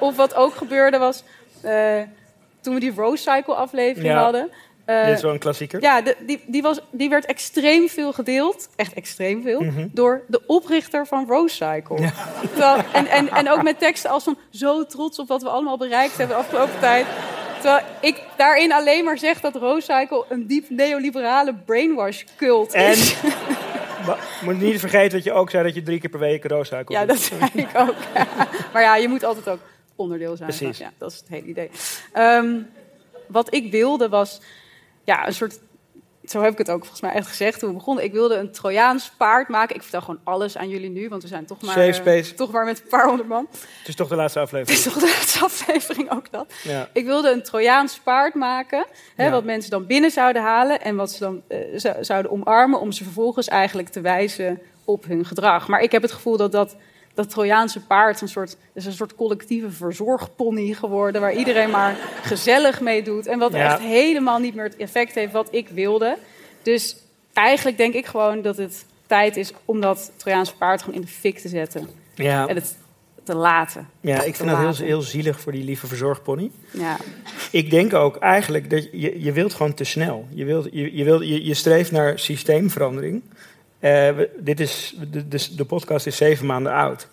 [0.00, 1.22] Of wat ook gebeurde was
[1.60, 2.00] eh,
[2.60, 4.22] toen we die Rose Cycle aflevering Ja.
[4.22, 4.50] hadden.
[4.98, 5.80] Eh, Dit is wel een klassieker.
[5.82, 9.86] Ja, de- die, die, was, die werd extreem veel gedeeld, echt extreem veel, Mhm.
[9.92, 12.10] door de oprichter van Rose Cycle.
[12.40, 15.76] Terwijl, en, en, en ook met teksten als van zo trots op wat we allemaal
[15.78, 17.06] bereikt hebben de afgelopen tijd.
[17.60, 22.90] Terwijl ik daarin alleen maar zeg dat Rose Cycle een diep neoliberale brainwash cult En
[22.90, 23.16] is.
[24.06, 26.50] ma- moet niet vergeten dat je ook zei dat je drie keer per week een
[26.50, 27.94] roossuiker Ja, dat zei ik ook.
[28.14, 28.26] ja.
[28.72, 29.58] Maar ja, je moet altijd ook
[29.96, 30.48] onderdeel zijn.
[30.48, 30.78] Precies.
[30.78, 31.70] Ja, dat is het hele idee.
[32.12, 32.54] Ehm,
[33.26, 34.40] wat ik wilde was
[35.10, 35.58] ja, een soort.
[36.24, 38.04] Zo heb ik het ook volgens mij echt gezegd toen we begonnen.
[38.04, 39.74] Ik wilde een Trojaans paard maken.
[39.76, 42.34] Ik vertel gewoon alles aan jullie nu, want we zijn toch maar, Safe space.
[42.34, 43.46] toch maar met een paar honderd man.
[43.78, 44.78] Het is toch de laatste Het aflevering.
[44.78, 46.52] is toch de laatste aflevering ook dat.
[46.62, 46.88] Ja.
[46.92, 48.86] Ik wilde een Trojaans paard maken.
[49.16, 49.30] Hè, Ja.
[49.30, 50.80] Wat mensen dan binnen zouden halen.
[50.80, 52.80] En wat ze dan eh, zou- zouden omarmen.
[52.80, 55.68] Om ze vervolgens eigenlijk te wijzen op hun gedrag.
[55.68, 56.76] Maar ik heb het gevoel dat dat,
[57.14, 61.20] dat Trojaanse paard een soort, is een soort collectieve verzorgpony geworden.
[61.20, 63.26] Waar iedereen maar gezellig mee doet.
[63.26, 63.72] En wat Ja.
[63.72, 66.16] echt helemaal niet meer het effect heeft wat ik wilde.
[66.62, 66.96] Dus
[67.32, 71.06] eigenlijk denk ik gewoon dat het tijd is om dat Trojaanse paard gewoon in de
[71.06, 71.88] fik te zetten.
[72.14, 72.46] Ja.
[72.46, 72.76] En het
[73.22, 73.88] te laten.
[74.00, 76.50] Ja, ik vind dat heel, heel zielig voor die lieve verzorgpony.
[76.70, 76.96] Ja.
[77.50, 80.26] Ik denk ook eigenlijk dat je, je wilt gewoon te snel.
[80.34, 83.22] Je, wilt, je, je, wilt, je, je streeft naar systeemverandering.
[83.80, 87.08] Eh, dit is, de, de, de podcast is zeven maanden oud.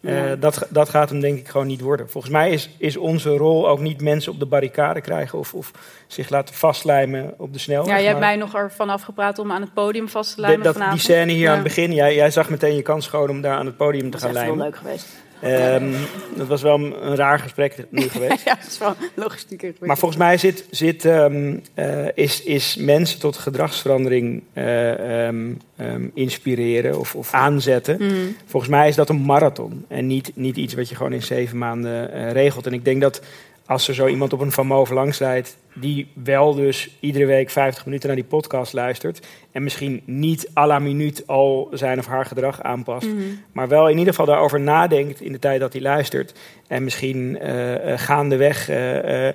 [0.00, 0.36] Eh, Ja.
[0.36, 2.10] dat, dat gaat hem denk ik gewoon niet worden.
[2.10, 5.38] Volgens mij is, is onze rol ook niet mensen op de barricade krijgen...
[5.38, 5.70] of, of
[6.06, 7.92] zich laten vastlijmen op de snelweg.
[7.94, 10.62] Ja, je hebt mij nog ervan afgepraat om aan het podium vast te de- lijmen
[10.64, 11.48] dat, die scène hier Ja.
[11.48, 14.04] aan het begin, jij, jij zag meteen je kans schoon om daar aan het podium
[14.04, 14.66] te Dat is gaan echt heel lijmen.
[14.66, 15.06] leuk geweest.
[15.40, 15.92] Ehm,
[16.36, 18.44] dat was wel een, een raar gesprek nu geweest.
[18.44, 19.72] ja, dat is wel logistiek.
[19.80, 26.04] Maar volgens mij zit, zit, ehm, eh, is, is mensen tot gedragsverandering eh, ehm, ehm,
[26.14, 27.96] inspireren of, of aanzetten.
[27.98, 28.14] Mhm.
[28.46, 31.58] Volgens mij is dat een marathon en niet, niet iets wat je gewoon in zeven
[31.58, 32.66] maanden eh, regelt.
[32.66, 33.22] En ik denk dat
[33.70, 37.50] als er zo iemand op een Van Moof langs rijdt, die wel dus iedere week
[37.50, 42.06] 50 minuten naar die podcast luistert en misschien niet à la minuut al zijn of
[42.06, 43.20] haar gedrag aanpast, Mhm.
[43.52, 46.38] maar wel in ieder geval daarover nadenkt in de tijd dat hij luistert.
[46.66, 49.26] En misschien eh, gaandeweg eh,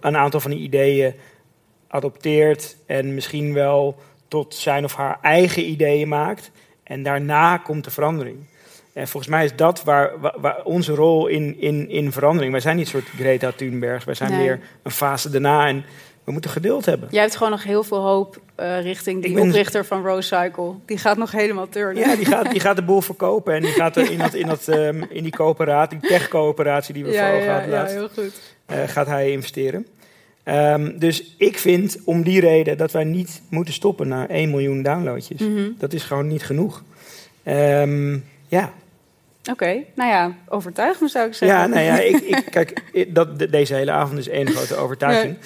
[0.00, 1.14] een aantal van die ideeën
[1.88, 3.96] adopteert en misschien wel
[4.28, 6.50] tot zijn of haar eigen ideeën maakt.
[6.82, 8.36] En daarna komt de verandering.
[8.92, 12.52] En volgens mij is dat waar, waar, waar onze rol in, in, in verandering.
[12.52, 14.04] Wij zijn niet een soort Greta Thunberg.
[14.04, 14.40] Wij zijn Nee.
[14.40, 15.66] meer een fase daarna.
[15.66, 15.84] En
[16.24, 17.08] we moeten geduld hebben.
[17.10, 20.74] Jij hebt gewoon nog heel veel hoop eh, richting die ben- oprichter van Rose Cycle.
[20.86, 22.02] Die gaat nog helemaal turnen.
[22.08, 23.54] Ja, die gaat, die gaat de boel verkopen.
[23.54, 27.04] En die gaat er in, dat, in, dat, ehm, in die coöperatie, die tech-coöperatie die
[27.04, 28.40] we Ja, voor ogen ja, hadden ja, laatst, heel goed.
[28.66, 29.86] eh, gaat hij investeren.
[30.42, 34.82] Ehm, dus ik vind om die reden dat wij niet moeten stoppen na 1 miljoen
[34.82, 35.40] downloadjes.
[35.40, 35.68] Mhm.
[35.78, 36.82] Dat is gewoon niet genoeg.
[37.42, 38.72] Ehm, ja.
[39.50, 41.58] Oké, nou ja, overtuig me zou ik zeggen.
[41.58, 45.36] Ja, nou ja, ik, ik, kijk, dat, de- deze hele avond is één grote overtuiging.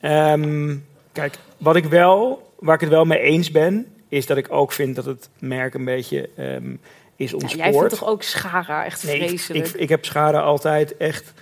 [0.00, 0.76] Ehm,
[1.12, 4.72] kijk, wat ik wel, waar ik het wel mee eens ben, is dat ik ook
[4.72, 6.72] vind dat het merk een beetje ehm,
[7.16, 7.52] is Ja, ontspoord.
[7.64, 9.66] jij vindt toch ook Schara echt Nee, ik- vreselijk?
[9.66, 11.32] Ik, ik, heb Schade altijd echt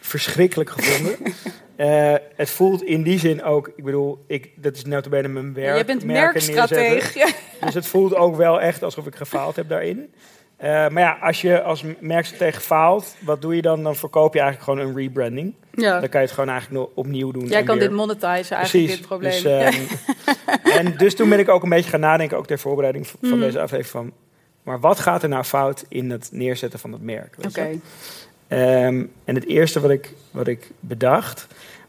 [0.00, 1.16] verschrikkelijk gevonden.
[1.78, 5.74] Eh, het voelt in die zin ook, ik bedoel, ik, dat is notabene mijn werk.
[5.74, 6.78] jij bent merken merkstrateeg,
[7.14, 7.20] neerzetten.
[7.60, 7.66] ja.
[7.66, 10.12] Dus het voelt ook wel echt alsof ik gefaald heb daarin.
[10.58, 13.82] Eh, maar ja, als je als merkstratege faalt, wat doe je dan?
[13.82, 15.54] Dan verkoop je eigenlijk gewoon een rebranding.
[15.72, 16.00] Ja.
[16.00, 17.46] Dan kan je het gewoon eigenlijk opnieuw doen.
[17.46, 18.90] Jij kan weer- dit monetizen, eigenlijk Precies.
[18.96, 19.30] dit probleem.
[19.42, 23.06] Dus, ehm, en dus toen ben ik ook een beetje gaan nadenken, ook ter voorbereiding
[23.06, 23.38] van Mhm.
[23.40, 24.12] deze aflevering, van...
[24.62, 27.34] Maar wat gaat er nou fout in het neerzetten van het merk?
[27.46, 27.68] Oké.
[28.48, 31.46] Ehm, en het eerste wat ik, wat ik bedacht,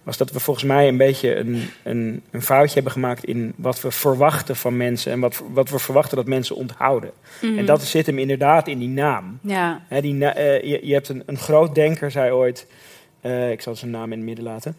[0.09, 3.81] was dat we volgens mij een beetje een, een, een foutje hebben gemaakt in wat
[3.81, 7.11] we verwachten van mensen en wat, wat we verwachten dat mensen onthouden.
[7.41, 7.57] Mhm.
[7.57, 9.39] En dat zit hem inderdaad in die naam.
[9.41, 9.81] Ja.
[10.01, 12.67] Die na- eh, je, je hebt een, een groot denker, zei ooit,
[13.21, 14.75] Eh, ik zal zijn naam in het midden laten.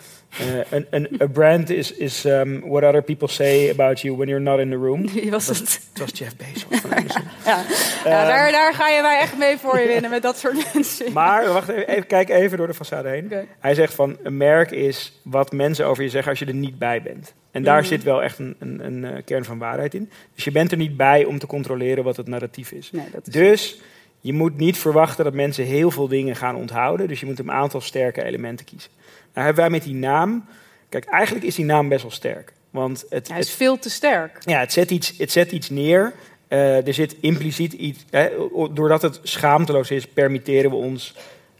[0.70, 4.59] Eh, een, brand is, is um, what other people say about you when you're not
[4.59, 5.07] in the room.
[5.12, 5.81] Wie was Dat- het?
[5.92, 7.22] Het was Jeff Bezos van Amazon.
[7.44, 7.64] Ja,
[8.05, 10.55] ja Ehm, daar, daar ga je mij echt mee voor je winnen met dat soort
[10.74, 11.12] mensen.
[11.12, 13.33] Maar wacht even, even kijk even door de façade heen.
[13.61, 16.79] Hij zegt van een merk is wat mensen over je zeggen als je er niet
[16.79, 17.35] bij bent.
[17.50, 17.87] En daar Mhm.
[17.88, 20.11] zit wel echt een, een, een eh, kern van waarheid in.
[20.35, 22.90] Dus je bent er niet bij om te controleren wat het narratief is.
[22.92, 23.81] Nee, dat is Dus
[24.20, 27.09] je moet niet verwachten dat mensen heel veel dingen gaan onthouden.
[27.09, 28.90] Dus je moet een aantal sterke elementen kiezen.
[29.35, 30.44] Nou hebben wij met die naam...
[30.88, 32.52] Kijk, eigenlijk is die naam best wel sterk.
[32.70, 34.38] Want het, Hij is het- veel te sterk.
[34.44, 36.12] ja, het zet iets, het zet iets neer.
[36.48, 38.04] Eh, er zit impliciet iets.
[38.11, 38.28] Hè,
[38.72, 41.14] doordat het schaamteloos is, permitteren we ons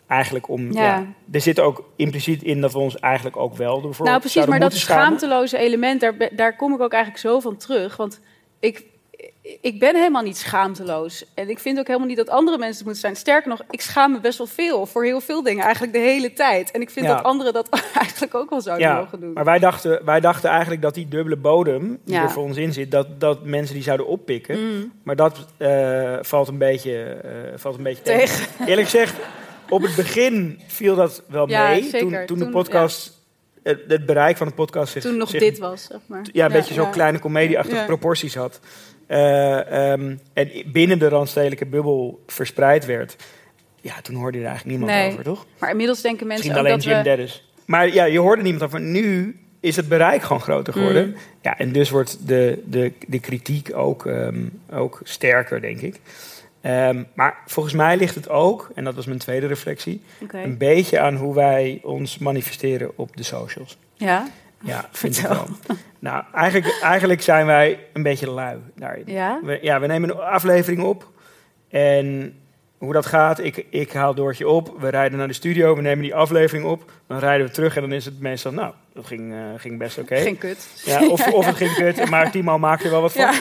[0.07, 0.73] eigenlijk om.
[0.73, 0.83] Ja.
[0.83, 1.07] Ja.
[1.31, 4.61] er zit ook impliciet in dat we ons eigenlijk ook wel ervoor Nou, precies, maar
[4.61, 7.97] dat schaamteloze element, daar, daar kom ik ook eigenlijk zo van terug.
[7.97, 8.21] Want
[8.61, 8.85] ik,
[9.61, 11.25] ik ben helemaal niet schaamteloos.
[11.35, 13.17] En ik vind ook helemaal niet dat andere mensen het moeten zijn.
[13.17, 16.33] Sterker nog, ik schaam me best wel veel voor heel veel dingen, eigenlijk de hele
[16.33, 16.71] tijd.
[16.71, 17.15] En ik vind Ja.
[17.15, 19.33] dat anderen dat eigenlijk ook wel zouden Ja, mogen doen.
[19.33, 22.23] maar wij dachten, wij dachten eigenlijk dat die dubbele bodem die Ja.
[22.23, 24.61] er voor ons in zit, dat, dat mensen die zouden oppikken.
[24.61, 24.93] Mm.
[25.03, 28.47] Maar dat eh, valt een beetje, eh, valt een beetje tegen.
[28.47, 28.67] Tegen.
[28.69, 29.15] Eerlijk gezegd,
[29.69, 31.83] op het begin viel dat wel Ja, mee.
[31.83, 32.27] zeker.
[32.27, 33.19] Toen, toen de podcast,
[33.63, 36.25] het, het bereik van de podcast zich, Toen nog zich dit was, zeg maar.
[36.33, 36.89] ja, een beetje zo ja.
[36.91, 38.61] kleine comedieachtige proporties had.
[39.11, 43.17] Eh, ehm, en binnen de randstedelijke bubbel verspreid werd.
[43.81, 45.11] Ja, toen hoorde je er eigenlijk niemand Nee.
[45.13, 45.47] over, toch?
[45.59, 47.17] Maar inmiddels denken mensen Misschien ook alleen dat Jim we...
[47.17, 47.51] Dennis.
[47.65, 48.81] Maar ja, je hoorde niemand over.
[48.81, 51.07] Nu is het bereik gewoon groter geworden.
[51.07, 51.15] Mm.
[51.43, 56.01] Ja, en dus wordt de, de, de kritiek ook, ehm, ook sterker, denk ik.
[56.61, 60.99] Ehm, maar volgens mij ligt het ook, en dat was mijn tweede reflectie, een beetje
[60.99, 63.79] aan hoe wij ons manifesteren op de socials.
[63.95, 64.27] Ja?
[64.63, 65.47] Ja, vind ik Vertel.
[65.67, 65.77] wel.
[65.99, 69.03] Nou, eigenlijk, eigenlijk zijn wij een beetje lui daarin.
[69.07, 69.41] Ja?
[69.43, 71.09] We, ja, we nemen een aflevering op.
[71.69, 72.35] En
[72.79, 74.75] hoe dat gaat, ik, ik haal Doortje op.
[74.79, 76.91] We rijden naar de studio, we nemen die aflevering op.
[77.07, 79.99] Dan rijden we terug en dan is het meestal, nou, dat ging, eh, ging best
[79.99, 80.17] oké.
[80.17, 80.83] Ging kut.
[80.85, 83.21] Ja, of, of het ging kut, maar Timo maakt er wel wat van.
[83.21, 83.33] Ja.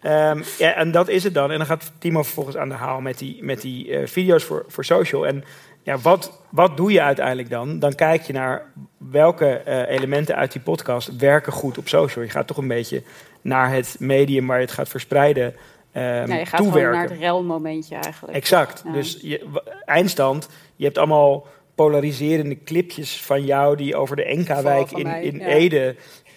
[0.00, 1.50] Ehm, ja, en dat is het dan.
[1.50, 4.64] En dan gaat Timo vervolgens aan de haal met die, met die eh, video's voor,
[4.68, 5.26] voor social.
[5.26, 5.44] En
[5.82, 7.78] ja, wat, wat doe je uiteindelijk dan?
[7.78, 12.24] Dan kijk je naar welke eh, elementen uit die podcast werken goed op social.
[12.24, 13.02] Je gaat toch een beetje
[13.40, 15.54] naar het medium waar je het gaat verspreiden
[15.92, 16.98] Ja, je gaat gewoon toewerken.
[16.98, 18.36] naar het relmomentje eigenlijk.
[18.36, 18.82] Exact.
[18.86, 18.92] Ja.
[18.92, 19.46] Dus je,
[19.84, 25.38] eindstand, je hebt allemaal polariserende clipjes van jou die over de Enka-wijk van in, in
[25.38, 25.46] ja.
[25.46, 25.96] Ede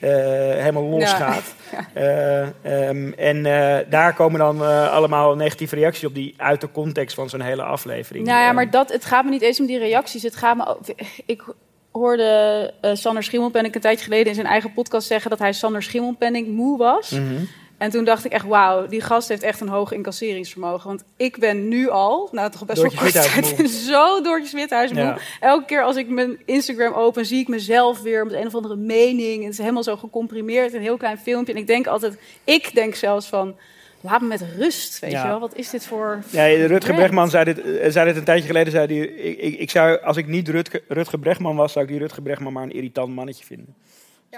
[0.10, 1.44] helemaal losgaat.
[1.74, 1.88] Ja.
[1.94, 6.72] Eh, ehm, en eh, daar komen dan eh, allemaal negatieve reacties op die uit de
[6.72, 8.26] context van zo'n hele aflevering.
[8.26, 10.24] Nou ja, eh, maar dat, het gaat me niet eens om die reacties.
[10.24, 11.44] Het gaat me ik
[11.92, 15.84] hoorde eh, Sander Schimmelpenning een tijdje geleden in zijn eigen podcast zeggen dat hij Sander
[15.84, 17.10] Schimmelpenning moe was.
[17.10, 17.44] Mhm.
[17.84, 20.88] En toen dacht ik echt, wauw, die gast heeft echt een hoog incasseringsvermogen.
[20.88, 24.92] Want ik ben nu al, nou toch best Doortje wel kort tijd, zo Doortje Smithuis
[24.92, 25.02] moe.
[25.02, 25.18] Ja.
[25.40, 28.76] Elke keer als ik mijn Instagram open, zie ik mezelf weer met een of andere
[28.76, 29.38] mening.
[29.38, 31.54] En het is helemaal zo gecomprimeerd, een heel klein filmpje.
[31.54, 33.56] En ik denk altijd, ik denk zelfs van,
[34.02, 35.22] laat me met rust, weet Ja.
[35.22, 35.40] je wel.
[35.40, 36.20] Wat is dit voor...
[36.30, 36.96] Ja, Rutger?
[36.96, 38.72] Bregman zei dit, eh, zei dit een tijdje geleden.
[38.72, 41.92] Zei die, ik, ik, ik zou, als ik niet Rutger, Rutger Bregman was, zou ik
[41.92, 43.76] die Rutger Bregman maar een irritant mannetje vinden.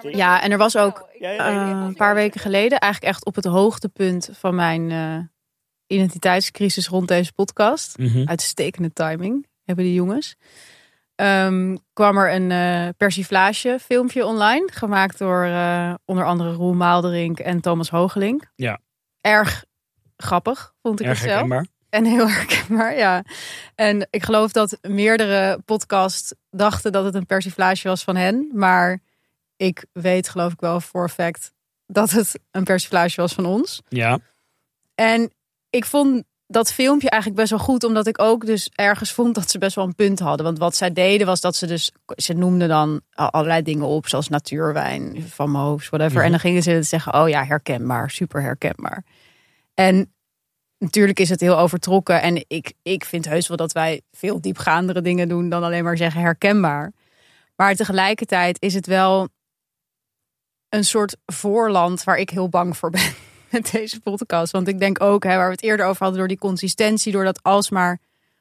[0.02, 4.30] Ja, en er was ook eh, een paar weken geleden, eigenlijk echt op het hoogtepunt
[4.34, 5.18] van mijn eh,
[5.88, 7.98] identiteitscrisis rond deze podcast.
[7.98, 8.28] Mhm.
[8.28, 10.36] Uitstekende timing hebben die jongens.
[11.16, 17.40] Ehm, kwam er een eh, persiflage filmpje online, gemaakt door eh, onder andere Roel Maalderink
[17.40, 18.52] en Thomas Hoogelink.
[18.56, 18.80] Ja.
[19.22, 19.66] Erg
[20.18, 21.40] grappig, vond ik Erg het zelf.
[21.40, 21.68] herkenbaar.
[21.90, 23.24] En heel herkenbaar, ja.
[23.76, 28.50] En ik geloof dat meerdere podcasts dachten dat het een persiflage was van hen.
[28.54, 29.00] Maar
[29.58, 31.54] ik weet geloof ik wel voor fact
[31.88, 33.82] dat het een persiflage was van ons.
[33.88, 34.20] Ja.
[34.96, 35.32] En
[35.70, 39.50] ik vond dat filmpje eigenlijk best wel goed, omdat ik ook dus ergens vond dat
[39.50, 40.46] ze best wel een punt hadden.
[40.46, 44.08] Want wat zij deden was dat ze dus, ze noemden dan al- allerlei dingen op,
[44.08, 46.16] zoals natuurwijn, van Moos, whatever.
[46.16, 46.26] Mhm.
[46.26, 49.04] En dan gingen ze zeggen, oh ja, herkenbaar, super herkenbaar.
[49.74, 50.14] En
[50.78, 52.22] natuurlijk is het heel overtrokken.
[52.22, 55.98] En ik, ik vind heus wel dat wij veel diepgaandere dingen doen dan alleen maar
[55.98, 56.94] zeggen herkenbaar.
[57.56, 59.28] Maar tegelijkertijd is het wel
[60.76, 63.14] een soort voorland waar ik heel bang voor ben
[63.52, 64.52] met deze podcast.
[64.52, 67.24] Want ik denk ook, hè, waar we het eerder over hadden, door die consistentie, door
[67.24, 68.00] dat alsmaar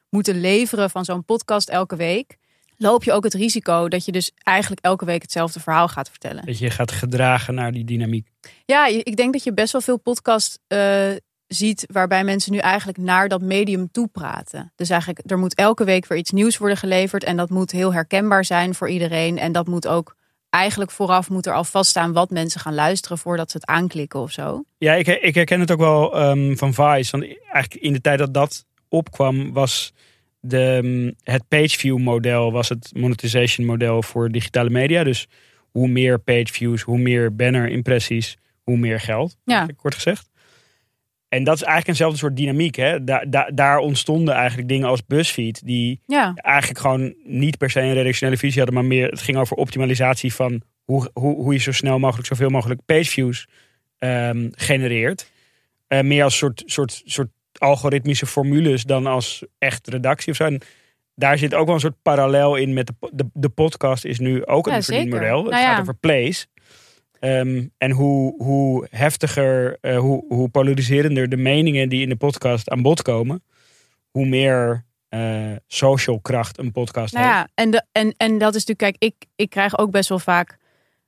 [0.09, 2.37] moeten leveren van zo'n podcast elke week,
[2.77, 6.45] loop je ook het risico dat je dus eigenlijk elke week hetzelfde verhaal gaat vertellen.
[6.45, 8.27] Dat je gaat gedragen naar die dynamiek.
[8.65, 11.11] Ja, ik denk dat je best wel veel podcast eh,
[11.47, 14.71] ziet waarbij mensen nu eigenlijk naar dat medium toe praten.
[14.75, 17.93] Dus eigenlijk, er moet elke week weer iets nieuws worden geleverd en dat moet heel
[17.93, 19.37] herkenbaar zijn voor iedereen.
[19.37, 20.15] En dat moet ook
[20.55, 24.31] eigenlijk vooraf moet er al vaststaan wat mensen gaan luisteren voordat ze het aanklikken of
[24.31, 24.63] zo.
[24.77, 27.11] Ja, ik, ik herken het ook wel ehm, van Vice.
[27.11, 29.93] Want eigenlijk in de tijd dat dat opkwam, was
[30.39, 35.03] de, mm, het pageview model was het monetization model voor digitale media.
[35.03, 35.27] Dus
[35.71, 39.37] hoe meer pageviews, hoe meer banner impressies, hoe meer geld.
[39.43, 39.67] Ja.
[39.75, 40.29] Kort gezegd.
[41.35, 42.75] En dat is eigenlijk eenzelfde soort dynamiek.
[42.75, 43.03] Hè?
[43.03, 46.33] Daar, daar, daar ontstonden eigenlijk dingen als BuzzFeed, die Ja.
[46.35, 50.33] eigenlijk gewoon niet per se een redactionele visie hadden, maar meer het ging over optimalisatie
[50.33, 53.47] van hoe, hoe, hoe je zo snel mogelijk zoveel mogelijk pageviews
[53.97, 55.31] ehm genereert.
[55.87, 60.43] Eh, meer als soort, soort, soort algoritmische formules dan als echt redactie of zo.
[60.43, 60.61] En
[61.15, 64.45] daar zit ook wel een soort parallel in met de, de, de podcast is nu
[64.45, 65.01] ook Ja, een zeker.
[65.01, 65.41] verdienmodel.
[65.41, 65.81] Het Nou gaat ja.
[65.81, 66.47] over plays.
[67.19, 72.69] Ehm, en hoe, hoe heftiger, eh, hoe, hoe polariserender de meningen die in de podcast
[72.69, 73.43] aan bod komen,
[74.11, 77.37] hoe meer eh, social kracht een podcast Nou heeft.
[77.37, 80.19] ja, en, de, en, en dat is natuurlijk, kijk, ik, ik krijg ook best wel
[80.19, 80.57] vaak,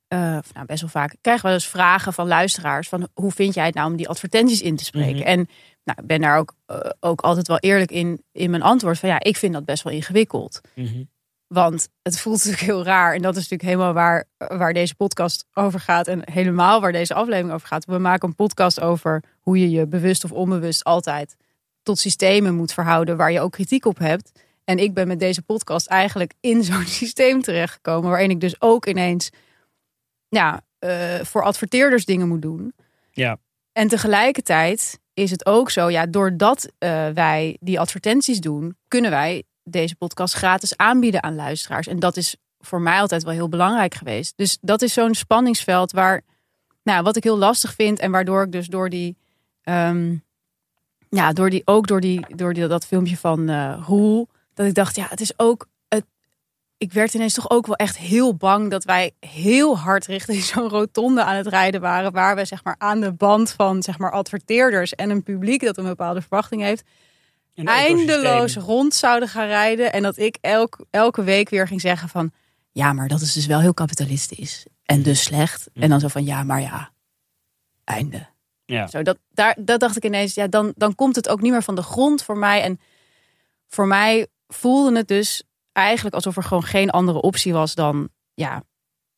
[0.08, 0.18] eh,
[0.52, 3.66] nou best wel vaak, ik krijg wel eens vragen van luisteraars van hoe vind jij
[3.66, 5.18] het nou om die advertenties in te spreken?
[5.18, 5.26] Mhm.
[5.26, 5.48] En
[5.84, 6.54] nou, ik ben daar ook,
[7.00, 9.92] ook altijd wel eerlijk in, in mijn antwoord van ja, ik vind dat best wel
[9.92, 10.60] ingewikkeld.
[10.74, 11.02] Mhm.
[11.48, 13.14] Want het voelt natuurlijk heel raar.
[13.14, 16.06] En dat is natuurlijk helemaal waar, waar deze podcast over gaat.
[16.06, 17.84] En helemaal waar deze aflevering over gaat.
[17.84, 21.36] We maken een podcast over hoe je je bewust of onbewust altijd
[21.82, 24.40] tot systemen moet verhouden waar je ook kritiek op hebt.
[24.64, 28.10] En ik ben met deze podcast eigenlijk in zo'n systeem terechtgekomen.
[28.10, 29.30] Waarin ik dus ook ineens
[30.28, 32.74] ja, eh, voor adverteerders dingen moet doen.
[33.10, 33.38] Ja.
[33.72, 39.42] En tegelijkertijd is het ook zo, ja, doordat eh, wij die advertenties doen, kunnen wij
[39.72, 41.86] deze podcast gratis aanbieden aan luisteraars.
[41.86, 44.32] En dat is voor mij altijd wel heel belangrijk geweest.
[44.36, 46.22] Dus dat is zo'n spanningsveld waar,
[46.82, 49.16] nou, wat ik heel lastig vind en waardoor ik dus door die,
[49.62, 50.14] ehm,
[51.08, 54.74] ja, door die, ook door die, door die, dat filmpje van eh Roel, dat ik
[54.74, 56.04] dacht, ja, het is ook, het,
[56.76, 60.68] ik werd ineens toch ook wel echt heel bang dat wij heel hard richting zo'n
[60.68, 64.12] rotonde aan het rijden waren, waar we zeg maar aan de band van zeg maar
[64.12, 66.84] adverteerders en een publiek dat een bepaalde verwachting heeft,
[67.64, 72.32] eindeloos rond zouden gaan rijden en dat ik elk, elke week weer ging zeggen van,
[72.72, 75.68] ja, maar dat is dus wel heel kapitalistisch en dus slecht.
[75.74, 76.90] En dan zo van, ja, maar ja,
[77.84, 78.26] einde.
[78.64, 78.86] Ja.
[78.86, 81.62] Zo, dat, daar, dat dacht ik ineens, ja, dan, dan komt het ook niet meer
[81.62, 82.62] van de grond voor mij.
[82.62, 82.80] En
[83.68, 85.42] voor mij voelde het dus
[85.72, 88.62] eigenlijk alsof er gewoon geen andere optie was dan ja,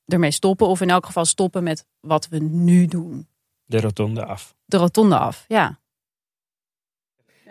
[0.07, 0.66] ermee stoppen.
[0.66, 3.29] Of in elk geval stoppen met wat we nu doen.
[3.64, 4.55] De rotonde af.
[4.64, 5.80] De rotonde af, ja.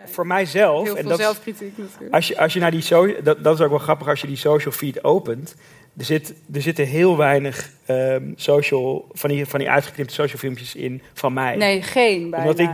[0.04, 0.82] Voor mijzelf.
[0.82, 2.14] Heel en veel dat zelfkritiek natuurlijk.
[2.14, 4.26] Als je, als je naar die so dat, dat is ook wel grappig als je
[4.26, 5.54] die social feed opent.
[5.96, 10.74] Er, zit, er zitten heel weinig ehm, social, van die, van die uitgeknipte social filmpjes
[10.74, 11.56] in van mij.
[11.56, 12.50] Nee, geen bijna.
[12.50, 12.70] Omdat ik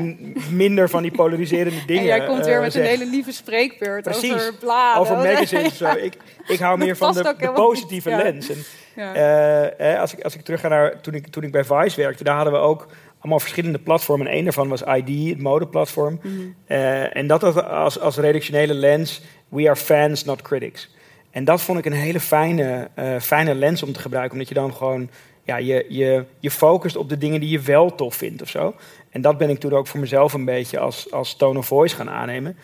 [0.51, 2.83] minder van die polariserende dingen en jij komt weer eh, met zeg.
[2.83, 4.33] een hele lieve spreekbeurt Precies.
[4.33, 5.01] over bladen.
[5.01, 5.91] Over magazines zo.
[5.91, 6.15] Ik,
[6.47, 8.49] ik hou meer van de, positieve niet, lens.
[8.49, 8.57] En,
[8.97, 9.15] Ja.
[9.15, 12.01] eh, eh, als, ik, als ik terug ga naar toen ik, toen ik bij Vice
[12.01, 12.87] werkte, daar hadden we ook
[13.27, 14.27] allemaal verschillende platformen.
[14.27, 16.21] En één daarvan was ID, het modeplatform.
[16.23, 16.33] Mhm.
[16.67, 20.95] Eh, en dat als, als redactionele lens, we are fans, not critics.
[21.31, 24.33] En dat vond ik een hele fijne, eh, fijne lens om te gebruiken.
[24.33, 25.09] Omdat je dan gewoon
[25.45, 28.75] ja, je, je, je focust op de dingen die je wel tof vindt of zo.
[29.11, 31.97] En dat ben ik toen ook voor mezelf een beetje als, als tone of voice
[31.97, 32.57] gaan aannemen.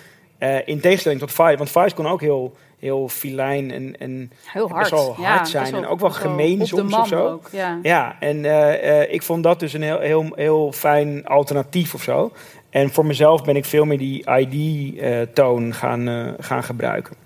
[0.42, 1.56] Eh, in tegenstelling tot Vice.
[1.56, 4.90] Want Vice kon ook heel, heel filijn en, en Heel best hard.
[4.90, 5.70] wel Ja, hard best zijn.
[5.72, 7.26] wel- en ook wel best wel gemeen soms of zo.
[7.28, 7.78] ook, ja.
[7.82, 12.02] Ja, en eh, eh, ik vond dat dus een heel, heel, heel fijn alternatief of
[12.02, 12.32] zo.
[12.70, 17.16] En voor mezelf ben ik veel meer die ID-toon gaan, gaan gebruiken.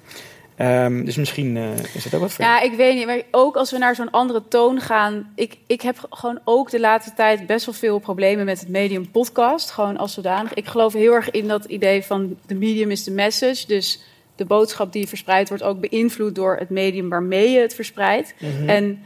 [0.56, 3.06] Ehm, dus misschien eh, is dat ook wat voor Ja, ik weet niet.
[3.06, 5.32] Maar ook als we naar zo'n andere toon gaan.
[5.34, 9.10] Ik, ik heb gewoon ook de laatste tijd best wel veel problemen met het medium
[9.10, 9.70] podcast.
[9.70, 10.54] Gewoon als zodanig.
[10.54, 13.66] Ik geloof heel erg in dat idee van de medium is de message.
[13.66, 14.00] Dus
[14.36, 18.34] de boodschap die verspreid wordt ook beïnvloed door het medium waarmee je het verspreidt.
[18.38, 18.68] Mhm.
[18.68, 19.02] En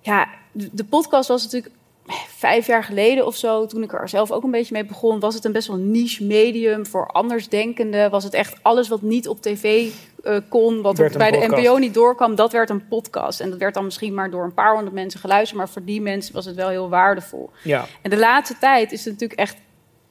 [0.00, 1.74] ja, de de podcast was natuurlijk
[2.28, 5.34] vijf jaar geleden of zo, toen ik er zelf ook een beetje mee begon, was
[5.34, 8.10] het een best wel niche medium voor andersdenkenden.
[8.10, 9.90] Was het echt alles wat niet op tv
[10.22, 11.46] eh, kon, wat er bij de.
[11.46, 13.40] NPO niet doorkwam, dat werd een podcast.
[13.40, 16.00] En dat werd dan misschien maar door een paar honderd mensen geluisterd, maar voor die
[16.00, 17.50] mensen was het wel heel waardevol.
[17.62, 17.84] Ja.
[18.02, 19.56] En de laatste tijd is het natuurlijk echt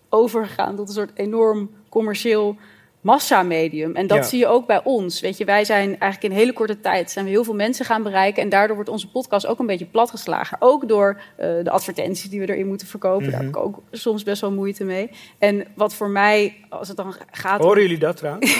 [0.09, 2.57] overgegaan tot een soort enorm commercieel
[3.01, 3.95] massamedium.
[3.95, 4.23] En dat Ja.
[4.23, 5.19] zie je ook bij ons.
[5.19, 8.03] Weet je, wij zijn eigenlijk in hele korte tijd zijn we heel veel mensen gaan
[8.03, 8.43] bereiken.
[8.43, 10.57] En daardoor wordt onze podcast ook een beetje platgeslagen.
[10.59, 13.31] Ook door eh, de advertenties die we erin moeten verkopen.
[13.31, 13.63] Daar heb ik Mhm.
[13.65, 15.09] ook soms best wel moeite mee.
[15.37, 17.59] En wat voor mij, als het dan gaat.
[17.59, 18.55] om- Horen jullie dat trouwens?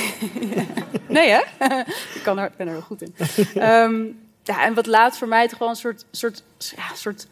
[1.07, 1.39] Nee, hè?
[2.17, 3.13] ik kan er, ben er heel goed in.
[3.61, 4.03] Ehm,
[4.43, 6.43] ja, en wat laatst voor mij toch wel een soort, soort,
[6.75, 7.27] ja, soort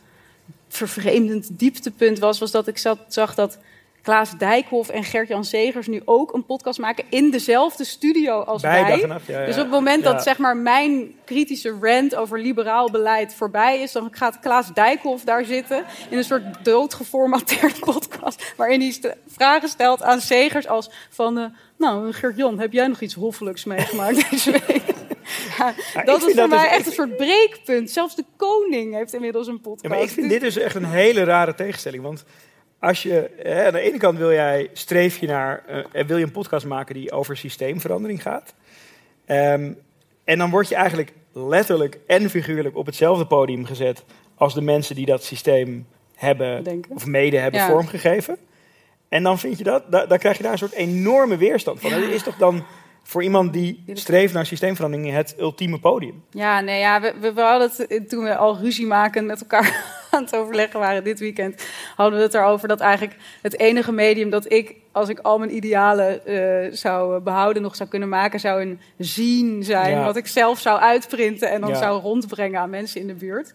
[0.68, 3.58] vervreemdend dieptepunt was, was dat ik zat, zag dat
[4.02, 8.82] Klaas Dijkhoff en Gert-Jan Segers nu ook een podcast maken in dezelfde studio als Bij
[8.82, 8.92] wij.
[8.92, 9.46] Dag en Nacht, ja, ja.
[9.46, 10.12] Dus op het moment Ja.
[10.12, 15.24] dat zeg maar, mijn kritische rant over liberaal beleid voorbij is, dan gaat Klaas Dijkhoff
[15.24, 20.90] daar zitten in een soort doodgeformateerd podcast, waarin hij st- vragen stelt aan Segers als
[21.10, 21.46] van, eh,
[21.78, 24.84] nou Gert-Jan, heb jij nog iets hoffelijks meegemaakt deze week?
[25.58, 25.74] Ja,
[26.06, 27.92] dat is voor dat dus mij echt echt- een soort breekpunt.
[27.92, 29.84] Zelfs de koning heeft inmiddels een podcast.
[29.84, 32.04] Ja, maar ik vind dit dus echt een hele rare tegenstelling.
[32.04, 32.24] Want
[32.80, 36.24] als je, hè, aan de ene kant wil jij, streef je naar, eh, wil je
[36.26, 38.54] een podcast maken die over systeemverandering gaat.
[39.26, 39.72] Ehm,
[40.24, 44.04] en dan word je eigenlijk letterlijk en figuurlijk op hetzelfde podium gezet
[44.36, 47.68] als de mensen die dat systeem hebben of mede hebben Ja.
[47.68, 48.38] vormgegeven.
[49.10, 51.90] En dan vind je dat, da- dan krijg je daar een soort enorme weerstand van.
[51.90, 52.64] Dat is toch dan
[53.04, 56.24] voor iemand die streeft naar systeemverandering het ultieme podium.
[56.32, 59.42] Ja, nee, ja, we, we, we hadden het eh, toen we al ruzie maken met
[59.42, 63.92] elkaar aan het overleggen waren dit weekend, hadden we het erover dat eigenlijk het enige
[63.92, 68.40] medium dat ik, als ik al mijn idealen eh, zou behouden, nog zou kunnen maken,
[68.40, 69.92] zou een zien zijn.
[69.92, 70.04] Ja.
[70.04, 71.76] Wat ik zelf zou uitprinten en dan Ja.
[71.76, 73.54] zou rondbrengen aan mensen in de buurt.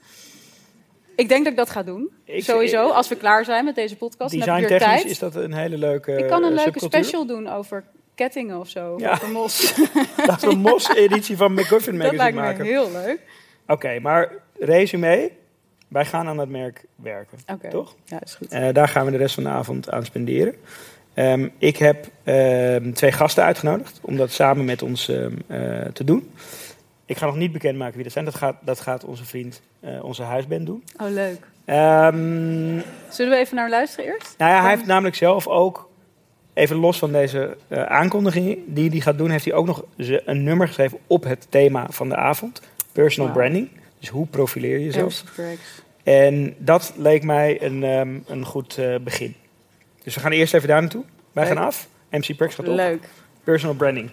[1.17, 2.11] Ik denk dat ik dat ga doen.
[2.25, 4.31] Ik- Sowieso, als we klaar zijn met deze podcast.
[4.35, 5.05] weer Designtechnisch tijd.
[5.05, 7.05] is dat een hele leuke ik kan een eh, leuke subcultuur.
[7.05, 7.85] special doen over
[8.15, 8.95] kettingen of zo.
[8.99, 9.13] Ja.
[9.13, 9.75] Over mos.
[10.27, 12.65] Laten we een MOS-editie van McGuffin dat Magazine lijkt me maken.
[12.65, 13.19] heel leuk.
[13.67, 15.31] Oké, maar resume.
[15.95, 17.69] Wij gaan aan het merk werken, Oké.
[17.69, 17.95] toch?
[18.05, 18.53] Ja, is goed.
[18.53, 20.55] Eh, daar gaan we de rest van de avond aan spenderen.
[21.15, 26.05] Ehm, ik heb ehm, twee gasten uitgenodigd om dat samen met ons ehm, eh, te
[26.05, 26.31] doen.
[27.07, 28.25] Ik ga nog niet bekendmaken wie dat zijn.
[28.25, 30.85] Dat gaat, dat gaat onze vriend, eh, onze huisband doen.
[31.03, 31.47] Oh, leuk.
[33.09, 34.35] Zullen we even naar luisteren eerst?
[34.39, 35.89] nou ja, hij heeft namelijk zelf ook,
[36.53, 40.67] even los van deze aankondiging die hij gaat doen, heeft hij ook nog een nummer
[40.67, 42.61] geschreven op het thema van de avond.
[42.93, 43.69] Personal branding.
[43.99, 45.23] Dus hoe profileer je jezelf?
[46.05, 49.35] En dat leek mij een, ehm, een goed eh, begin.
[50.03, 51.05] Dus we gaan eerst even daar naartoe.
[51.33, 51.53] Wij Leuk.
[51.53, 51.89] gaan af.
[52.11, 52.75] MC Prex gaat op.
[52.75, 53.09] Leuk.
[53.45, 54.11] Personal branding.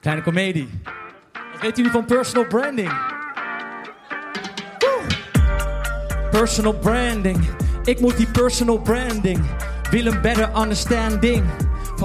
[0.00, 0.68] Kleine komedie.
[1.32, 2.92] Wat weten jullie van personal branding?
[4.78, 5.00] Woe!
[6.30, 7.48] Personal branding.
[7.84, 9.44] Ik moet die personal branding.
[9.90, 11.44] Wil een better understanding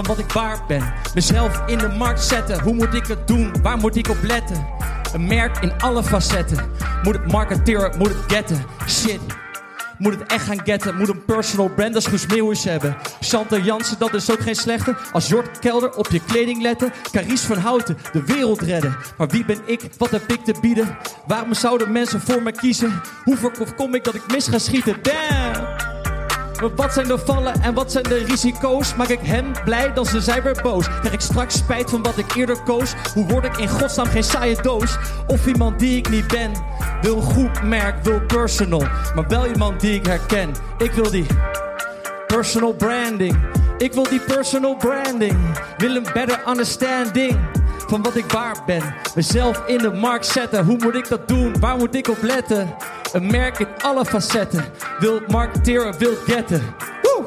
[0.06, 0.94] van wat ik waard ben.
[1.14, 2.62] Mezelf in de markt zetten.
[2.62, 3.62] Hoe moet ik het doen?
[3.62, 4.68] Waar moet ik op letten?
[5.14, 6.72] Een merk in alle facetten.
[7.04, 7.98] Moet het marketeren?
[7.98, 8.66] Moet het getten?
[8.88, 9.20] Shit.
[9.98, 12.98] Moet het echt gaan getten, moet een personal brand als Guus Meeuwis hebben.
[13.20, 14.96] Chantal Jansen, dat is ook geen slechte.
[15.12, 16.92] Als Jort Kelder op je kleding letten.
[17.12, 18.98] Caries van Houten, de wereld redden.
[19.18, 20.98] Maar wie ben ik, wat heb ik te bieden?
[21.28, 23.02] Waarom zouden mensen voor me kiezen?
[23.24, 24.98] Hoe voorkom ik dat ik mis ga schieten?
[25.02, 25.99] Damn!
[26.60, 28.96] Wat zijn de vallen en wat zijn de risico's?
[28.96, 30.88] Maak ik hen blij, dan zijn zij weer boos.
[30.88, 32.94] Krijg ik straks spijt van wat ik eerder koos?
[33.14, 34.98] Hoe word ik in godsnaam geen saaie doos?
[35.28, 36.52] Of iemand die ik niet ben?
[37.02, 38.84] Wil goed merk, wil personal.
[39.16, 40.52] Maar wel iemand die ik herken.
[40.78, 41.26] Ik wil die
[42.28, 43.38] personal branding.
[43.78, 45.38] Ik wil die personal branding.
[45.78, 47.40] Wil een better understanding
[47.90, 48.96] van wat ik waard ben.
[49.16, 50.66] Mezelf in de markt zetten.
[50.66, 51.60] Hoe moet ik dat doen?
[51.60, 52.76] Waar moet ik op letten?
[53.12, 54.66] Een merk in alle facetten.
[55.00, 56.76] Wil marketeren, wil getten.
[57.02, 57.26] Woe!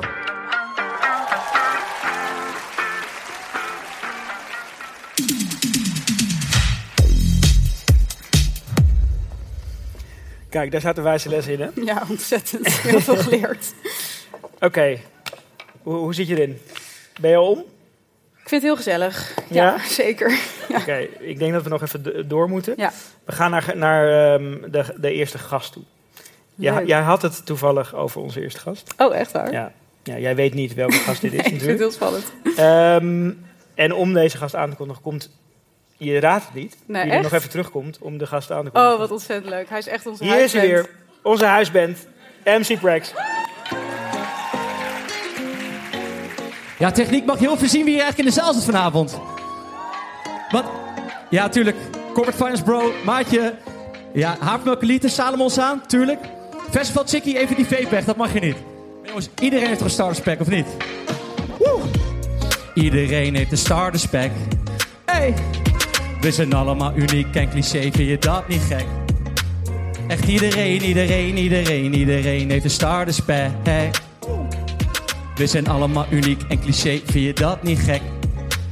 [10.49, 11.69] Kijk, daar zaten wijze lessen in, hè?
[11.75, 12.69] Ja, ontzettend.
[12.69, 13.73] Heel veel geleerd.
[14.61, 14.99] Oké.
[15.83, 16.59] Hoe, hoe zit je erin?
[17.21, 17.65] Ben je al om?
[18.43, 19.35] Ik vind het heel gezellig.
[19.49, 19.79] Ja, Ja?
[19.89, 20.39] zeker.
[20.81, 22.75] Oké, ik denk dat we nog even door moeten.
[22.77, 22.93] Ja.
[23.25, 25.83] We gaan naar, naar ehm, de, de eerste gast toe.
[26.55, 26.87] Leuk.
[26.87, 28.95] jij had het toevallig over onze eerste gast.
[28.97, 29.53] Oh, echt waar?
[29.53, 29.73] Ja.
[30.03, 32.01] ja, jij weet niet welke gast dit is Nee, ik vind natuurlijk.
[32.01, 32.59] het heel spannend.
[32.59, 33.31] Ehm,
[33.75, 35.31] en om deze gast aan te kondigen, komt...
[35.97, 36.77] Je raadt het niet.
[36.87, 37.23] Nee, er echt?
[37.23, 38.93] nog even terugkomt om de gast aan te kondigen.
[38.95, 39.69] Oh, wat ontzettend leuk.
[39.69, 40.91] Hij is echt onze Hier is hij weer.
[41.23, 42.07] Onze huisband.
[42.45, 43.13] MC Prax.
[46.83, 49.21] Ja, techniek mag heel veel zien wie hier eigenlijk in de zaal zit vanavond.
[50.51, 50.65] Wat?
[51.31, 51.77] Ja, tuurlijk.
[52.13, 53.55] Corporate Finance Bro, maatje.
[54.13, 54.37] Ja,
[54.81, 56.19] liter, Salomons aan, tuurlijk.
[56.71, 58.57] Festival Chickie, even die weg, dat mag je niet.
[59.05, 60.67] Jongens, iedereen heeft een starter pack, of niet?
[61.59, 61.81] Woe!
[62.75, 64.31] Iedereen heeft een starter pack.
[65.05, 65.35] Hey!
[66.21, 68.87] We zijn allemaal uniek en cliché, vind je dat niet gek?
[70.07, 74.11] Echt iedereen, iedereen, iedereen, iedereen heeft een starter pack.
[75.43, 78.01] We zijn allemaal uniek en cliché, vind je dat niet gek?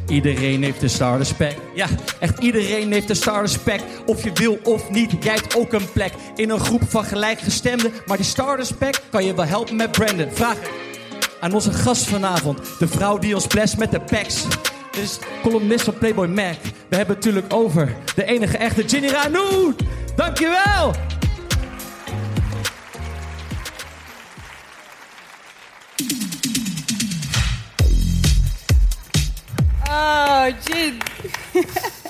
[0.08, 1.54] Iedereen heeft een starter pack.
[1.74, 1.86] Ja,
[2.18, 3.80] echt iedereen heeft een starter pack.
[4.06, 6.12] Of je wil of niet, jij hebt ook een plek.
[6.36, 7.92] In een groep van gelijkgestemden.
[8.06, 10.28] Maar die starter pack kan je wel helpen met Brandon.
[10.32, 10.56] Vraag
[11.40, 12.58] aan onze gast vanavond.
[12.78, 14.44] De vrouw die ons blest met de packs.
[14.90, 16.56] Dit is columnist van Playboy Mac.
[16.88, 19.82] We hebben het natuurlijk over de enige echte Ginny Ranoud.
[20.16, 20.94] Dankjewel!
[29.90, 30.98] Oh, Jin.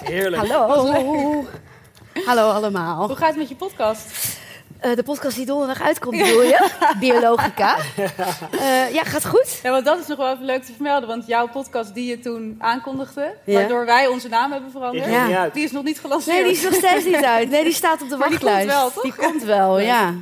[0.05, 0.47] Heerlijk.
[0.47, 1.47] Hallo.
[2.25, 3.07] Hallo allemaal.
[3.07, 4.07] Hoe gaat het met je podcast?
[4.79, 6.69] Eh, de podcast die donderdag uitkomt, bedoel je?
[7.01, 7.77] Biologica.
[8.51, 9.61] Eh, ja, gaat goed.
[9.63, 11.09] Ja, want dat is nog wel even leuk te vermelden.
[11.09, 13.55] Want jouw podcast die je toen aankondigde, Ja.
[13.59, 15.55] waardoor wij onze naam hebben veranderd, Die is nog niet uit.
[15.55, 16.37] die is nog niet gelanceerd.
[16.37, 17.51] Nee, die is nog steeds niet uit.
[17.51, 18.67] Nee, die staat op de Maar die wachtlijst.
[18.69, 19.03] komt wel, toch?
[19.03, 20.15] Die komt wel, ja.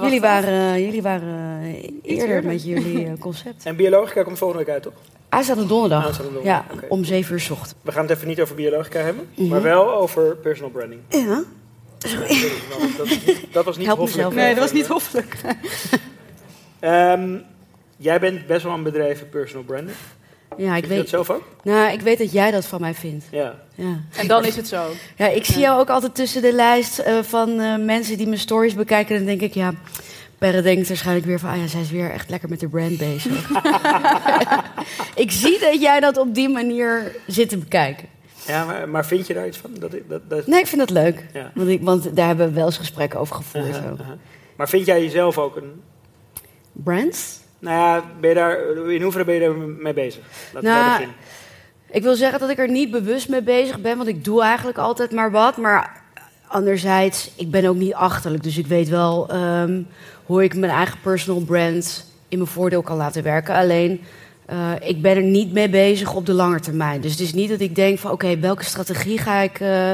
[0.00, 2.44] We Jullie waren, eh, jullie waren eh, eerder eerder.
[2.50, 3.64] met jullie eh, concept.
[3.64, 4.92] En biologica komt volgende week uit, toch?
[5.28, 6.06] Aanstaande donderdag.
[6.06, 7.74] Aanstaande donderdag, Ja, om 7 uur 's ochtend.
[7.82, 9.48] We gaan het even niet over biologica hebben, Mhm.
[9.48, 11.00] maar wel over personal branding.
[11.08, 11.42] Ja.
[11.98, 12.12] Dat,
[12.98, 14.28] was niet- dat was niet Help hoffelijk.
[14.28, 14.34] mezelf.
[14.34, 15.36] Nee, dat was niet hoffelijk.
[16.80, 17.36] Ehm,
[17.96, 19.96] jij bent best wel een bedreven personal branding.
[20.56, 20.98] Ja, ik Vind je weet.
[20.98, 21.42] dat zelf ook?
[21.62, 23.24] Nou, ik weet dat jij dat van mij vindt.
[23.30, 23.54] Ja.
[23.74, 24.00] Ja.
[24.16, 24.84] En dan is het zo.
[25.16, 28.38] Ja, ik zie jou ook altijd tussen de lijst eh, van eh, mensen die mijn
[28.38, 29.16] stories bekijken.
[29.16, 29.72] En dan denk ik, ja,
[30.38, 32.98] Perre denkt waarschijnlijk weer van, ah ja, zij is weer echt lekker met de brand
[32.98, 33.50] bezig.
[35.24, 38.08] ik zie dat jij dat op die manier zit te bekijken.
[38.46, 39.70] Ja, maar, maar vind je daar iets van?
[39.78, 40.46] Dat, dat, dat...
[40.46, 41.26] Nee, ik vind dat leuk.
[41.32, 41.50] Ja.
[41.54, 43.74] Want, ik, want daar hebben we wel eens gesprekken over gevoerd.
[43.74, 43.80] Zo.
[43.80, 44.16] aha.
[44.56, 45.82] Maar vind jij jezelf ook een...
[46.72, 47.38] Brands?
[47.58, 50.22] Nou ja, ben je daar, in hoeverre ben je daar mee bezig?
[50.52, 51.16] Laten we daar Nou, beginnen.
[51.90, 54.78] Ik wil zeggen dat ik er niet bewust mee bezig ben, want ik doe eigenlijk
[54.78, 55.56] altijd maar wat.
[55.56, 56.02] Maar
[56.46, 58.42] anderzijds, ik ben ook niet achterlijk.
[58.42, 59.82] Dus ik weet wel ehm,
[60.24, 63.54] hoe ik mijn eigen personal brand in mijn voordeel kan laten werken.
[63.54, 64.00] Alleen,
[64.46, 67.00] eh, ik ben er niet mee bezig op de lange termijn.
[67.00, 69.92] Dus het is niet dat ik denk van, oké, welke strategie ga ik, eh,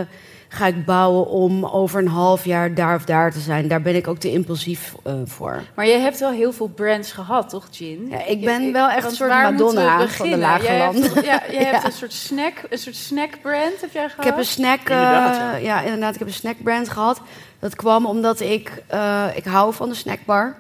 [0.55, 3.69] ga ik bouwen om over een half jaar daar of daar te zijn.
[3.69, 5.63] Daar ben ik ook te impulsief eh, voor.
[5.75, 8.07] Maar je hebt wel heel veel brands gehad, toch, Gin?
[8.11, 11.25] Ja, ik ben wel echt een soort Madonna van de lage Jij hebt- landen.
[11.25, 11.85] ja, jij hebt Ja.
[11.85, 14.19] een soort snack, een soort snackbrand heb jij gehad?
[14.19, 15.57] Ik heb een snack, eh, Inderdaad, ja.
[15.57, 15.83] ja.
[15.83, 17.21] inderdaad, ik heb een snackbrand gehad.
[17.59, 20.57] Dat kwam omdat ik, eh, ik hou van de snackbar.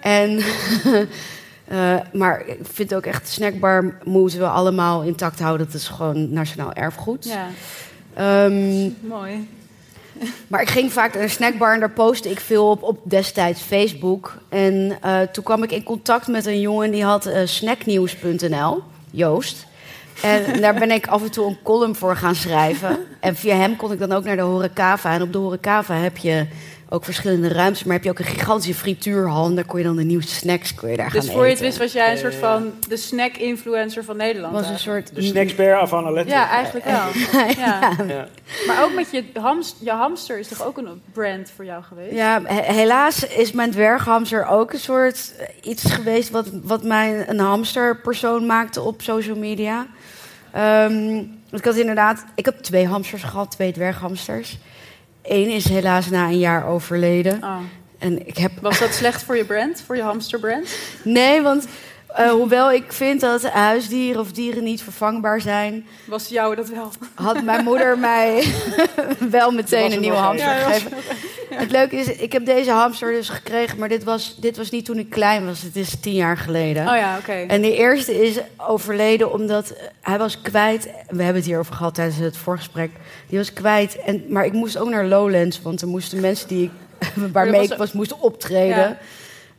[0.00, 0.38] En,
[1.68, 5.66] eh, maar ik vind ook echt, de snackbar moeten we allemaal intact houden.
[5.66, 7.24] Dat is gewoon nationaal erfgoed.
[7.24, 7.46] Ja,
[8.18, 9.48] Ehm, mooi.
[10.48, 13.60] maar ik ging vaak naar een snackbar en daar postte ik veel op, op destijds
[13.60, 14.34] Facebook.
[14.48, 19.66] En eh, toen kwam ik in contact met een jongen die had eh, snacknieuws.nl, Joost.
[20.22, 22.98] En daar ben ik af en toe een column voor gaan schrijven.
[23.20, 25.12] En via hem kon ik dan ook naar de Horecava.
[25.12, 26.46] En op de Horecava heb je
[26.88, 27.84] ook verschillende ruimtes.
[27.84, 29.46] Maar heb je ook een gigantische frituurhal.
[29.46, 31.50] En daar kon je dan de nieuwste snacks kon je daar Dus gaan voor je
[31.50, 34.52] het wist was jij een soort van de snack-influencer van Nederland.
[34.52, 35.14] Was een soort...
[35.14, 36.30] De snacksper af aan Alette.
[36.30, 37.06] Ja, eigenlijk wel.
[37.56, 37.90] Ja.
[38.06, 38.28] Ja.
[38.66, 42.14] Maar ook met je, hams, je hamster is toch ook een brand voor jou geweest?
[42.14, 47.28] Ja, he- helaas is mijn dwerghamster ook een soort eh, iets geweest wat, wat mij
[47.28, 49.86] een hamsterpersoon maakte op social media.
[50.52, 51.16] Ehm,
[51.50, 54.58] ik had inderdaad, ik heb twee hamsters gehad, twee dwerghamsters.
[55.28, 57.42] Eén is helaas na een jaar overleden.
[57.42, 57.56] Oh.
[57.98, 58.52] En ik heb...
[58.60, 60.68] Was dat slecht voor je brand, voor je hamsterbrand?
[61.02, 61.66] Nee, want
[62.14, 66.90] eh, hoewel ik vind dat huisdieren of dieren niet vervangbaar zijn, Was jou dat wel?
[67.14, 68.44] had mijn moeder mij
[69.30, 70.48] wel meteen een nieuwe hamster.
[70.48, 70.92] Ja, er gegeven.
[71.48, 74.84] Het leuke is, ik heb deze hamster dus gekregen, maar dit was, dit was niet
[74.84, 75.62] toen ik klein was.
[75.62, 76.88] Het is tien jaar geleden.
[76.88, 77.32] Oh ja, oké.
[77.32, 80.84] En de eerste is overleden omdat hij was kwijt.
[81.08, 82.90] We hebben het hier over gehad tijdens het voorgesprek.
[83.28, 83.96] Die was kwijt.
[84.02, 87.70] En, maar ik moest ook naar Lowlands, want er moesten mensen die ik, waarmee was-
[87.70, 88.76] ik was moesten optreden.
[88.78, 88.98] Ja.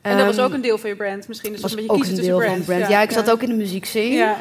[0.01, 1.51] En dat was Ehm, ook een deel van je brand misschien.
[1.51, 2.87] Dus was een ook beetje een kiezen deel van brand.
[2.87, 4.15] Ja, ik zat ook in de muziekscene.
[4.15, 4.37] Ja.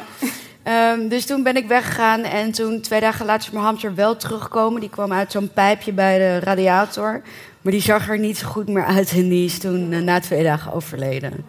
[0.63, 4.15] Ehm, dus toen ben ik weggegaan en toen twee dagen later is mijn hamster wel
[4.15, 4.81] teruggekomen.
[4.81, 7.21] Die kwam uit zo'n pijpje bij de radiator.
[7.61, 10.19] Maar die zag er niet zo goed meer uit en die is toen eh, na
[10.19, 11.45] twee dagen overleden.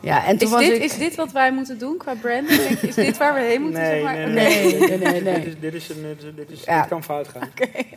[0.00, 0.82] Ja, en toen Is was dit, ik...
[0.82, 2.60] is dit wat wij moeten doen qua branding?
[2.62, 3.80] Denk- Is dit waar we heen moeten?
[3.82, 4.16] Nee, zeg maar?
[4.16, 4.34] nee,
[4.78, 5.34] nee, nee, nee, nee.
[5.44, 6.80] Dit is, dit is een, dit is- Ja.
[6.80, 7.48] dit kan fout gaan.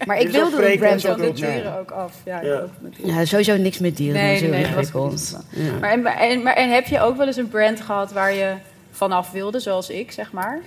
[0.06, 2.14] Maar Dit ik wilde de spreken en brand zo ook dieren ook af.
[2.26, 2.54] Ja, Ja.
[2.60, 3.16] ook met dieren.
[3.16, 4.22] Ja, sowieso niks met dieren.
[4.22, 5.38] Nee, nee, ingewikkeld.
[5.80, 8.54] Maar, en, en, maar, en heb je ook wel eens een brand gehad waar je
[8.91, 10.60] vanaf wilde, zoals ik, zeg maar?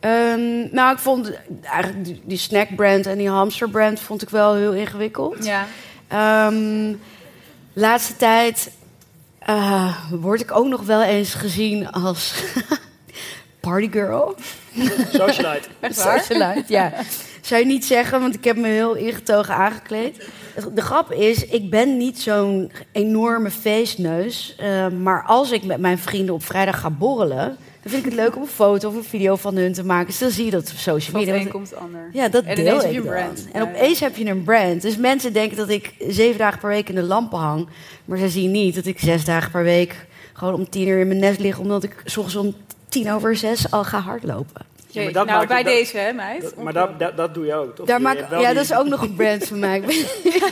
[0.00, 4.72] Ehm, nou, ik vond eigenlijk die, die snackbrand en die hamsterbrand vond ik wel heel
[4.74, 5.44] ingewikkeld.
[5.44, 5.66] Ja.
[6.08, 6.94] Ehm,
[7.72, 8.70] laatste tijd
[9.38, 12.34] eh, word ik ook nog wel eens gezien als
[13.60, 14.34] partygirl.
[15.12, 15.68] Socialite.
[15.80, 16.18] Echt waar?
[16.18, 16.92] Socialite, ja.
[17.40, 20.28] Zou je niet zeggen, want ik heb me heel ingetogen aangekleed.
[20.74, 24.54] De grap is, ik ben niet zo'n enorme feestneus.
[24.58, 27.56] eh, maar als ik met mijn vrienden op vrijdag ga borrelen...
[27.86, 30.06] dan vind ik het leuk om een foto of een video van hun te maken.
[30.06, 31.34] Dus dan zie je dat op social Van media.
[31.34, 32.10] een komt het ander.
[32.12, 33.14] Ja, dat En deel ineens heb ik je een dan.
[33.14, 33.48] brand.
[33.52, 34.82] En opeens heb je een brand.
[34.82, 37.68] Dus mensen denken dat ik zeven dagen per week in de lampen hang.
[38.04, 40.06] Maar ze zien niet dat ik zes dagen per week...
[40.32, 41.58] gewoon om tien uur in mijn nest lig...
[41.58, 42.54] omdat ik soms om
[42.88, 44.66] tien over zes al ga hardlopen.
[45.04, 46.42] Maar dat nou, bij het- deze, hè, meid?
[46.42, 47.86] dat- maar dat, dat, dat doe je ook, toch?
[47.86, 49.78] Daar Je maak, ja, die- dat is ook nog een brand van mij.
[49.80, 49.86] Ik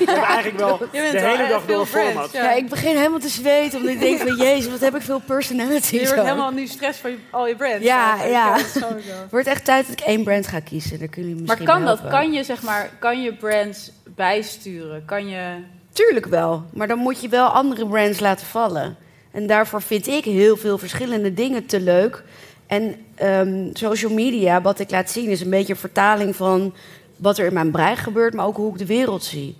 [0.04, 2.32] ben- eigenlijk wel Je bent de wel hele dag door format.
[2.32, 2.44] ja.
[2.44, 5.20] Ja, ik begin helemaal te zweten, omdat ik denk van, jezus, wat heb ik veel
[5.26, 5.94] personality.
[5.96, 7.84] Je wordt helemaal nu stress van al je brands.
[7.84, 8.56] Ja, ja.
[8.56, 8.84] Het
[9.30, 10.98] wordt echt tijd dat ik één brand ga kiezen.
[10.98, 12.08] Daar kunnen jullie Maar misschien kan dat?
[12.10, 13.90] Kan je, zeg maar, kan je brands
[14.28, 15.04] bijsturen?
[15.04, 15.54] Kan je...
[15.92, 18.96] Tuurlijk wel, maar dan moet je wel andere brands laten vallen.
[19.32, 22.22] En daarvoor vind ik heel veel verschillende dingen te leuk.
[22.66, 26.74] En ehm, social media, wat ik laat zien, is een beetje een vertaling van
[27.16, 29.56] wat er in mijn brein gebeurt, maar ook hoe ik de wereld zie.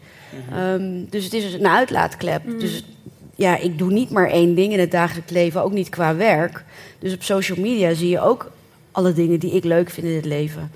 [0.52, 2.44] Ehm, dus het is dus een uitlaatklep.
[2.44, 2.58] Mhm.
[2.58, 2.84] Dus
[3.36, 6.64] ja, ik doe niet maar één ding in het dagelijks leven, ook niet qua werk.
[6.98, 8.50] Dus op social media zie je ook
[8.92, 10.70] alle dingen die ik leuk vind in het leven.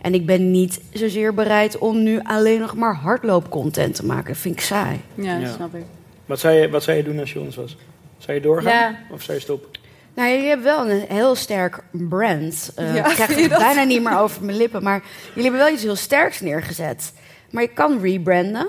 [0.00, 4.26] En ik ben niet zozeer bereid om nu alleen nog maar hardloopcontent te maken.
[4.32, 5.00] Dat vind ik saai.
[5.14, 5.54] Ja, dat Ja.
[5.54, 5.84] snap ik.
[6.26, 7.76] Wat zou, je, wat zou je doen als je ons was?
[8.18, 8.98] Zou je doorgaan Ja.
[9.10, 9.68] of zou je stoppen?
[10.14, 12.72] Nou, jullie hebben wel een heel sterk brand.
[12.76, 14.82] Eh, Ja, ik krijg het bijna niet meer over mijn lippen.
[14.82, 17.12] Maar jullie hebben wel iets heel sterks neergezet.
[17.50, 18.66] Maar je kan rebranden.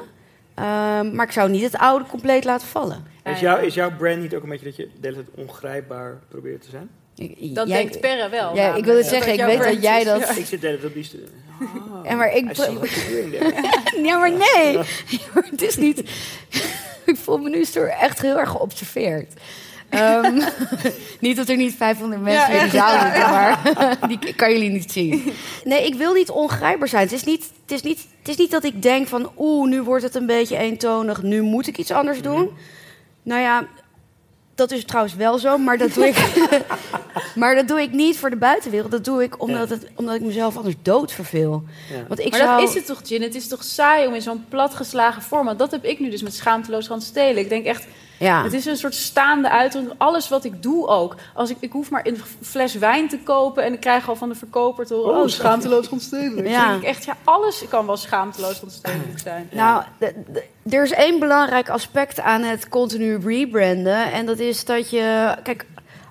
[0.56, 3.06] Ehm, maar ik zou niet het oude compleet laten vallen.
[3.24, 6.20] Is, jou, is jouw brand niet ook een beetje dat je de hele tijd ongrijpbaar
[6.28, 6.89] probeert te zijn?
[7.54, 8.56] Dat Jij- denkt Perre wel.
[8.56, 10.30] Ja, ik wil het zeggen, ik weet dat jij dat- Ja.
[10.36, 11.28] Ik zit de hele tijd op die studie.
[12.04, 12.52] En maar ik.
[14.04, 14.78] Ja, maar nee.
[15.52, 16.00] het is niet.
[17.06, 19.34] ik voel me nu door echt heel erg geobserveerd.
[19.94, 20.41] Ehm,
[21.20, 23.32] niet dat er niet 500 mensen Ja, in de zaal zitten, ja.
[23.32, 25.34] maar die kan jullie niet zien.
[25.64, 27.04] Nee, ik wil niet ongrijpbaar zijn.
[27.04, 29.32] Het is niet, het is niet, het is niet dat ik denk van...
[29.38, 32.50] oeh, nu wordt het een beetje eentonig, nu moet ik iets anders doen.
[33.24, 33.68] Nou ja,
[34.56, 36.18] dat is trouwens wel zo, maar dat doe ik,
[37.36, 38.91] maar dat doe ik niet voor de buitenwereld.
[38.91, 41.64] Dat doe ik omdat, het, omdat ik mezelf anders dood verveel.
[42.08, 42.60] Want ik maar zou...
[42.60, 43.22] dat is het toch, Gin?
[43.22, 45.46] Het is toch saai om in zo'n platgeslagen vorm...
[45.46, 47.38] Want dat heb ik nu dus met schaamteloos gaan stelen.
[47.38, 47.86] Ik denk echt,
[48.24, 48.43] Ja.
[48.43, 49.95] het is een soort staande uitdrukking.
[49.97, 51.15] Alles wat ik doe ook.
[51.34, 53.63] Als ik, ik hoef maar een fles wijn te kopen...
[53.63, 55.15] en ik krijg al van de verkoper te horen...
[55.15, 56.47] Oh, oh, schaamteloos ontstedelijk.
[56.47, 56.53] Ja.
[56.53, 56.69] Ja.
[56.69, 59.49] denk ik echt, ja, alles kan wel schaamteloos ontstedelijk zijn.
[59.51, 59.84] Nou,
[60.69, 64.11] er is één belangrijk aspect aan het continu rebranden.
[64.11, 65.36] En dat is dat je.
[65.43, 65.65] Kijk,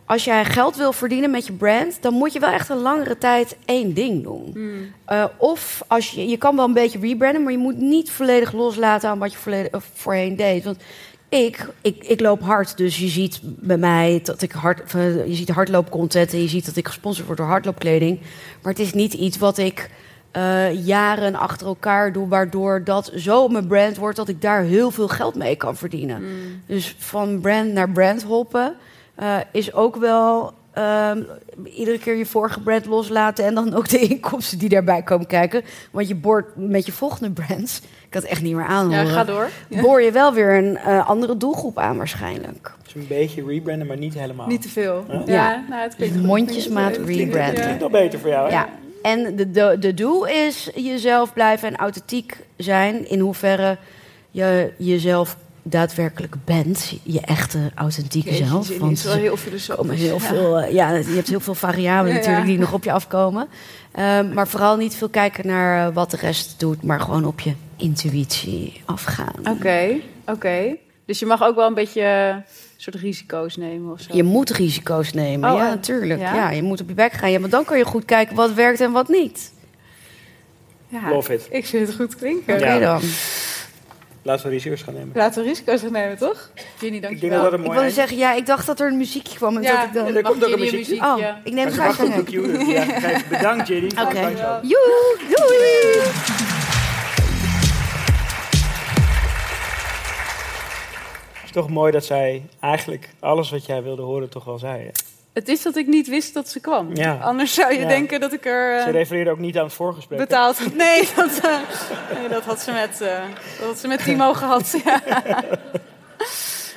[0.06, 3.18] als jij geld wil verdienen met je brand, dan moet je wel echt een langere
[3.18, 4.50] tijd één ding doen.
[4.52, 4.92] Hmm.
[5.04, 8.52] Eh, of als je, je kan wel een beetje rebranden, maar je moet niet volledig
[8.52, 10.64] loslaten aan wat je volledig, eh, voorheen deed.
[10.64, 10.76] Want
[11.33, 15.35] ik, ik, ik loop hard, dus je ziet bij mij dat ik hard, eh, je
[15.35, 18.20] ziet hardloopcontent en je ziet dat ik gesponsord word door hardloopkleding.
[18.62, 19.91] Maar het is niet iets wat ik
[20.30, 24.91] eh, jaren achter elkaar doe, waardoor dat zo mijn brand wordt dat ik daar heel
[24.91, 26.22] veel geld mee kan verdienen.
[26.66, 28.74] Dus van brand naar brand hoppen
[29.14, 31.22] eh, is ook wel ehm,
[31.64, 35.62] iedere keer je vorige brand loslaten en dan ook de inkomsten die daarbij komen kijken.
[35.90, 39.06] Want je boort met je volgende brands, ik kan het echt niet meer aanhoren.
[39.06, 39.48] Ja, ga door.
[39.82, 42.72] Boor je wel weer een eh, andere doelgroep aan waarschijnlijk.
[42.82, 44.46] Dus een beetje rebranden, maar niet helemaal.
[44.46, 45.04] Niet te veel.
[45.08, 45.22] Ja.
[45.26, 45.64] Ja, Ja.
[45.68, 46.22] nou, het klinkt.
[46.22, 47.54] Mondjesmaat rebranden.
[47.62, 48.54] Klinkt al beter voor jou, hè?
[48.54, 48.68] Ja.
[49.02, 53.08] En de, de, de doel is jezelf blijven en authentiek zijn.
[53.10, 53.78] In hoeverre
[54.30, 56.92] je jezelf daadwerkelijk bent.
[57.02, 58.78] Je echte, authentieke Jeetje, zelf.
[58.78, 60.00] Want is wel heel filosofisch.
[60.00, 60.20] heel Ja.
[60.20, 62.50] veel, eh, ja, je hebt heel veel variabelen Ja, natuurlijk ja.
[62.50, 63.48] die nog op je afkomen.
[63.92, 66.82] Ehm, maar vooral niet veel kijken naar eh, wat de rest doet.
[66.82, 69.34] Maar gewoon op je intuïtie afgaan.
[69.48, 69.88] Oké,
[70.26, 70.76] oké.
[71.06, 72.36] Dus je mag ook wel een beetje eh,
[72.76, 74.16] soort risico's nemen of zo.
[74.16, 76.20] Je moet risico's nemen, Oh, ja, natuurlijk.
[76.20, 76.34] ja?
[76.34, 76.50] Ja?
[76.50, 77.30] je moet op je bek gaan.
[77.30, 79.52] Ja, want dan kun je goed kijken wat werkt en wat niet.
[80.88, 81.46] Ja, Love it.
[81.50, 82.54] Ik vind het goed klinken.
[82.54, 83.00] Oké dan.
[84.24, 85.10] Laten we risico's gaan nemen.
[85.14, 86.50] Laten we risico's gaan nemen, toch?
[86.78, 87.42] Ginny, Ik denk dankjewel.
[87.42, 89.56] dat dat een Ik wilde zeggen, ja, ik dacht dat er een muziekje kwam.
[89.56, 90.06] En Ja, dat ik dan...
[90.06, 90.96] Ja, er komt ook een muziekje.
[90.96, 92.66] Oh, ik neem het goed cueën.
[92.68, 93.86] Ja, bedankt, Jenny.
[93.86, 94.20] Oké.
[94.20, 94.60] Dankjewel.
[94.62, 96.00] Joe, doei!
[101.32, 104.82] Het is toch mooi dat zij eigenlijk alles wat jij wilde horen toch wel zei.
[104.82, 104.90] hè?
[105.33, 106.95] Het is dat ik niet wist dat ze kwam.
[106.97, 107.18] Ja.
[107.22, 107.89] Anders zou je Ja.
[107.89, 110.18] denken dat ik er eh, Ze refereerde ook niet aan het voorgesprek.
[110.18, 110.76] betaald.
[110.76, 111.59] Nee, dat, eh,
[112.18, 113.22] nee, dat had ze met, eh,
[113.59, 114.74] dat had ze met Timo gehad.
[114.85, 115.01] Ja.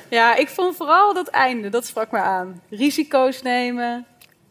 [0.08, 2.62] ja, ik vond vooral dat einde, dat sprak me aan.
[2.70, 4.06] Risico's nemen,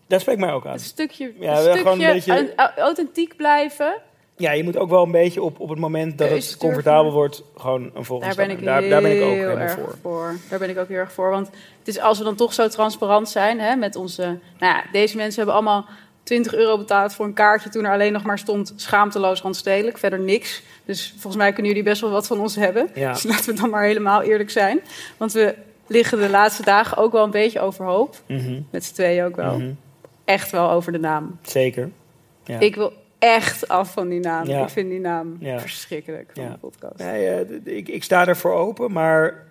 [0.07, 0.73] Dat spreekt mij ook aan.
[0.73, 4.01] een stukje, Ja, een stukje gewoon een beetje- au- authentiek blijven.
[4.37, 7.43] Ja, je moet ook wel een beetje op, op het moment dat het comfortabel wordt,
[7.57, 9.95] gewoon een volgende Daar ben ik daar, daar ben ik ook heel erg voor.
[10.01, 10.35] voor.
[10.49, 11.29] Daar ben ik ook heel erg voor.
[11.29, 11.47] Want
[11.79, 14.21] het is als we dan toch zo transparant zijn hè, met onze.
[14.59, 15.85] Nou ja, deze mensen hebben allemaal
[16.23, 20.19] 20 euro betaald voor een kaartje toen er alleen nog maar stond schaamteloos randstedelijk, verder
[20.19, 20.61] niks.
[20.85, 22.89] Dus volgens mij kunnen jullie best wel wat van ons hebben.
[22.93, 23.11] Ja.
[23.13, 24.79] Dus laten we dan maar helemaal eerlijk zijn.
[25.17, 25.55] Want we
[25.87, 28.15] liggen de laatste dagen ook wel een beetje overhoop.
[28.27, 29.57] Mhm, Met z'n tweeën ook wel.
[29.57, 29.71] mhm.
[30.25, 31.39] Echt wel over de naam.
[31.41, 31.89] Zeker.
[32.43, 32.59] Ja.
[32.59, 32.93] Ik wil
[33.33, 34.47] echt af van die naam.
[34.47, 34.63] Ja.
[34.63, 35.59] Ik vind die naam Ja.
[35.59, 36.49] verschrikkelijk van Ja.
[36.49, 36.97] de podcast.
[36.97, 39.43] Nee, eh, ik, ik sta ervoor open, maar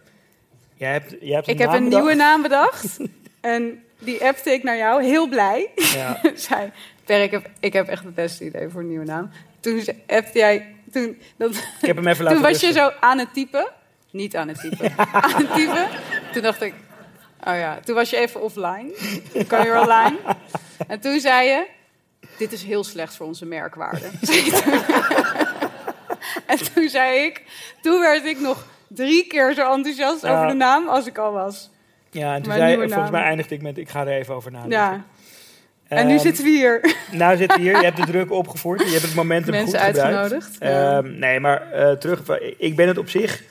[0.75, 2.03] jij hebt, jij hebt Ik een heb naam een bedacht.
[2.05, 2.97] nieuwe naam bedacht.
[3.41, 5.71] En die appte ik naar jou, heel blij.
[5.75, 6.21] Ja.
[6.35, 6.71] Zei,
[7.05, 9.31] Per, ik heb, ik heb echt het beste idee voor een nieuwe naam.
[9.61, 10.75] Toen ze- appte jij...
[10.93, 11.51] Toen, dat,
[11.81, 13.67] Ik heb hem even laten Toen was je zo aan het typen.
[14.11, 14.93] Niet aan het typen.
[14.97, 15.89] aan het typen.
[16.33, 16.75] Toen dacht ik...
[17.47, 18.93] Oh ja, toen was je even offline.
[19.47, 20.17] Kan je online?
[20.89, 21.67] En toen zei je...
[22.39, 24.07] Dit is heel slecht voor onze merkwaarde.
[26.47, 27.43] En toen zei ik...
[27.83, 30.35] Toen werd ik nog drie keer zo enthousiast Ja.
[30.37, 31.71] over de naam als ik al was.
[32.11, 33.11] Ja, en toen zei, volgens naam.
[33.11, 34.79] mij eindigde ik met, ik ga er even over nadenken.
[34.79, 35.05] Ja.
[35.89, 36.95] En nu Ehm, zitten we hier.
[37.11, 39.87] Nou zitten we hier, je hebt de druk opgevoerd, je hebt het momentum Mensen goed
[39.87, 40.15] gebruikt.
[40.15, 40.97] uitgenodigd, ja.
[40.99, 43.43] Ehm, nee, maar eh, terug, ik ben het op zich,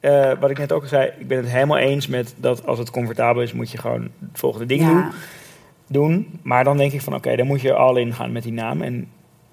[0.00, 2.78] eh, wat ik net ook al zei, ik ben het helemaal eens met dat als
[2.78, 4.86] het comfortabel is, moet je gewoon het volgende ding Ja.
[4.88, 5.04] doen,
[5.92, 6.38] doen.
[6.42, 8.82] Maar dan denk ik van, oké, dan moet je al in gaan met die naam.
[8.82, 9.08] En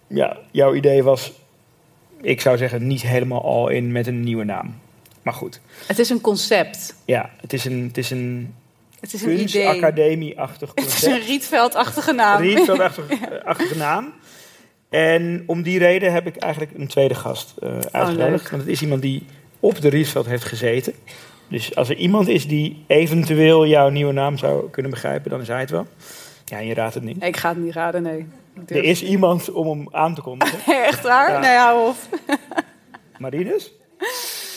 [0.08, 1.32] ja, jouw idee was,
[2.22, 4.76] ik zou zeggen, niet helemaal al in met een nieuwe naam.
[5.22, 6.96] Maar goed, Het is een concept.
[7.06, 8.54] ja, het is een, het is een,
[9.00, 9.46] Het is een idee.
[9.66, 11.14] kunstacademie-achtig Het is concept.
[11.22, 12.42] een Rietveld-achtige naam.
[12.42, 14.14] Rietveld-achtige naam.
[14.90, 18.50] En om die reden heb ik eigenlijk een tweede gast eh uitgenodigd.
[18.50, 19.24] Want het is iemand die
[19.60, 20.94] op de Rietveld heeft gezeten.
[21.48, 25.48] Dus als er iemand is die eventueel jouw nieuwe naam zou kunnen begrijpen, dan is
[25.48, 25.88] hij het wel.
[26.50, 27.24] Ja, je raadt het niet.
[27.24, 28.28] Ik ga het niet raden, nee.
[28.62, 30.74] Ik Er is iemand om hem aan te kondigen.
[30.86, 31.32] Echt waar?
[31.32, 31.40] Ja.
[31.40, 31.96] Nee, hou op.
[33.18, 33.72] Marinus?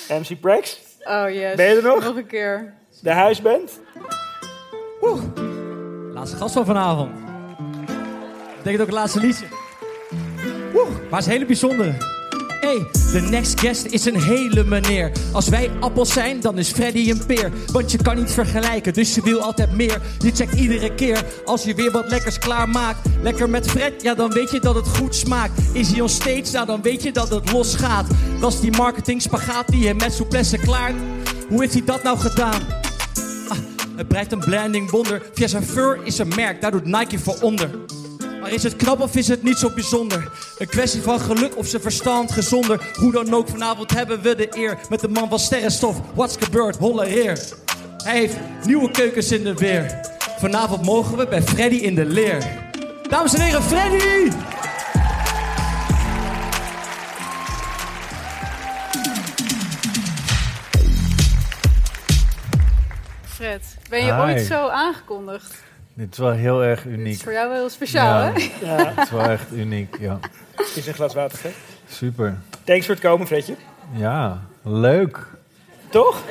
[0.09, 0.81] MC Prex?
[1.05, 1.55] Oh yes.
[1.55, 2.05] Ben je er nog?
[2.05, 2.75] Nog een keer.
[3.01, 3.81] De huisband?
[6.13, 7.11] Laatste gast van vanavond.
[8.57, 9.47] Betekent ook het laatste liedje.
[10.73, 12.21] Woe, maar het is een hele bijzondere.
[12.63, 15.13] Hey, de next guest is een hele meneer.
[15.33, 17.53] Als wij appels zijn, dan is Freddy een peer.
[17.73, 20.01] Want je kan niet vergelijken, dus je wil altijd meer.
[20.19, 23.09] Je checkt iedere keer als je weer wat lekkers klaarmaakt.
[23.23, 25.61] Lekker met Fred, ja dan weet je dat het goed smaakt.
[25.73, 28.07] Is hij on stage, nou dan weet je dat het los gaat.
[28.47, 30.95] Is die marketing spagaat die je met souplesse klaart.
[31.49, 32.61] Hoe heeft hij dat nou gedaan?
[33.49, 33.57] Ah,
[33.97, 35.23] het breidt een blending wonder.
[35.35, 37.71] Via zijn fur is een merk, daar doet Nike voor onder.
[38.43, 40.31] Maar is het knap of is het niet zo bijzonder?
[40.59, 42.91] Een kwestie van geluk of zijn verstand gezonder.
[42.95, 46.01] Hoe dan ook, vanavond hebben we de eer met de man van sterrenstof.
[46.15, 47.39] What's gebeurd, holle eer.
[48.05, 50.01] Hij heeft nieuwe keukens in de weer.
[50.39, 52.71] Vanavond mogen we bij Freddy in de leer.
[53.09, 54.31] Dames en heren, Freddy!
[63.25, 64.21] Fred, ben je Hi.
[64.21, 65.55] ooit zo aangekondigd?
[65.95, 67.05] Dit is wel heel erg uniek.
[67.05, 68.33] Dit is voor jou wel heel speciaal, ja.
[68.33, 68.51] hè?
[68.67, 68.93] Ja.
[68.95, 70.19] Het is wel echt uniek, ja.
[70.75, 71.55] Is een glas water, Fred?
[71.89, 72.39] Super.
[72.65, 73.55] Thanks voor het komen, Fredje.
[73.97, 75.27] Ja, leuk.
[75.91, 76.23] Toch?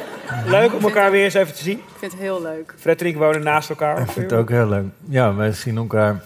[0.46, 1.78] Leuk om elkaar weer eens even te zien.
[1.78, 2.74] Ik vind het heel leuk.
[2.78, 4.02] Fred en ik wonen naast elkaar.
[4.02, 4.86] Ik vind het ook heel leuk.
[5.10, 6.24] Ja, wij zien elkaar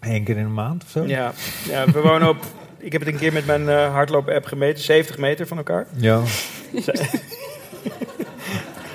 [0.00, 1.04] één keer in de maand of zo.
[1.04, 1.32] Ja,
[1.68, 2.44] ja we wonen op.
[2.78, 5.86] Ik heb het een keer met mijn eh hardlopen-app gemeten, 70 meter van elkaar.
[5.96, 6.20] Ja.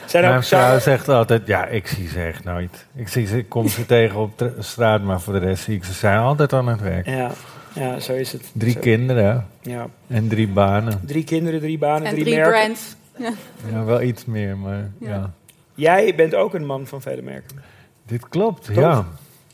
[0.07, 2.85] Zijn Mijn ook vrouw zegt altijd, ja, ik zie ze echt nooit.
[2.95, 5.75] Ik, zie ze, ik kom ze tegen op de straat, maar voor de rest zie
[5.75, 5.91] ik ze.
[5.93, 7.05] Ze zijn altijd aan het werk.
[7.05, 7.31] Ja,
[7.73, 8.51] ja, zo is het.
[8.53, 8.79] Drie Zo.
[8.79, 9.87] kinderen Ja.
[10.07, 10.99] en drie banen.
[11.05, 12.53] Drie kinderen, drie banen, En drie, drie merken.
[12.61, 12.95] brands.
[13.17, 13.31] Ja.
[13.71, 15.31] Ja, wel iets meer, maar ja.
[15.75, 17.61] Jij bent ook een man van vele merken.
[18.05, 18.75] Dit klopt, Toch?
[18.75, 19.05] ja.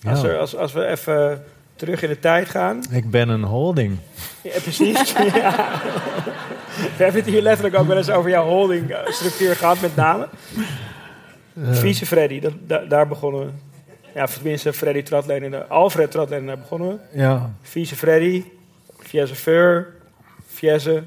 [0.09, 0.27] Als, Ja.
[0.27, 1.43] er, als, als we even
[1.75, 2.83] terug in de tijd gaan.
[2.89, 3.97] Ik ben een holding.
[4.41, 5.11] Ja, precies.
[5.33, 5.81] ja.
[6.75, 10.27] We hebben het hier letterlijk ook wel eens over jouw holdingstructuur gehad, met name.
[11.53, 11.73] Ja.
[11.73, 13.51] Vice Freddy, dat, da- daar begonnen we.
[14.13, 17.19] Ja, tenminste, Freddy Tratleen en de- Alfred Tratleen, daar begonnen we.
[17.19, 17.51] Ja.
[17.61, 18.43] Vice Freddy,
[18.99, 19.93] Fiesse Fur,
[20.47, 21.03] Fiesse,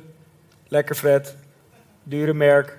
[0.69, 1.37] Lekker Fred,
[2.03, 2.79] Dure Merk,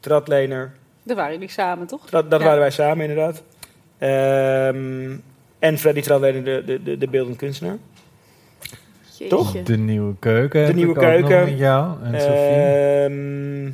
[0.00, 0.72] Tratlener.
[1.02, 2.10] Daar waren jullie samen, toch?
[2.10, 2.46] Dat, dat Ja.
[2.46, 3.42] waren wij samen, inderdaad.
[3.98, 5.16] Ehm,
[5.58, 7.76] en Freddy Tratlener, de, de, de, de beeldend kunstenaar.
[9.18, 9.36] Jeetje.
[9.36, 9.62] Toch?
[9.62, 10.66] De nieuwe keuken.
[10.66, 11.44] De nieuwe keuken.
[11.44, 12.36] met jou en Sophie.
[12.36, 13.72] Ehm,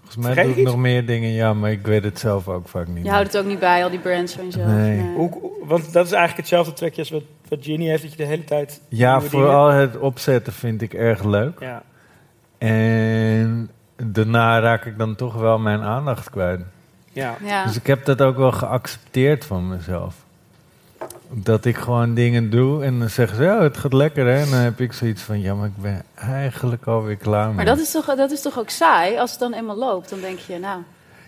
[0.00, 2.68] Volgens mij vergeet doe ik nog meer dingen, ja, maar ik weet het zelf ook
[2.68, 2.96] vaak niet.
[2.96, 3.12] Je meer.
[3.12, 4.66] houdt het ook niet bij, al die brands van jezelf.
[4.66, 5.12] Nee.
[5.16, 5.30] Hoe,
[5.64, 8.44] want dat is eigenlijk hetzelfde trekje als wat, wat Ginny heeft, dat je de hele
[8.44, 8.80] tijd...
[8.88, 11.60] Ja, vooral het opzetten vind ik erg leuk.
[11.60, 11.82] Ja.
[12.58, 16.60] En daarna raak ik dan toch wel mijn aandacht kwijt.
[17.12, 17.36] Ja.
[17.44, 17.64] Ja.
[17.64, 20.23] Dus ik heb dat ook wel geaccepteerd van mezelf.
[21.30, 24.40] Dat ik gewoon dingen doe en dan zeggen ze, ja, het gaat lekker hè.
[24.40, 27.54] En dan heb ik zoiets van, ja, maar ik ben eigenlijk alweer klaar mee.
[27.54, 29.18] Maar dat is, toch, dat is toch ook saai?
[29.18, 30.80] Als het dan eenmaal loopt, dan denk je, nou...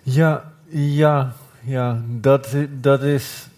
[0.02, 1.32] Ja, ja,
[1.62, 2.48] ja, dat,
[2.80, 3.48] dat is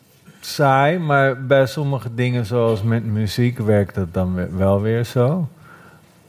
[0.40, 5.48] saai, maar bij sommige dingen zoals met muziek werkt dat dan we- wel weer zo.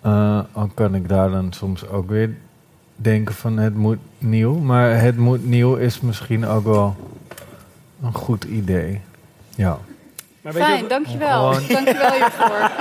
[0.02, 2.36] Eh, al kan ik daar dan soms ook weer
[2.96, 6.96] denken van het moet nieuw, maar het moet nieuw is misschien ook wel
[8.04, 9.02] een goed idee.
[9.56, 9.78] Ja.
[10.42, 11.52] Maar weet je Fijn, dankjewel.
[11.54, 12.72] Gewoon- Dankjewel hiervoor.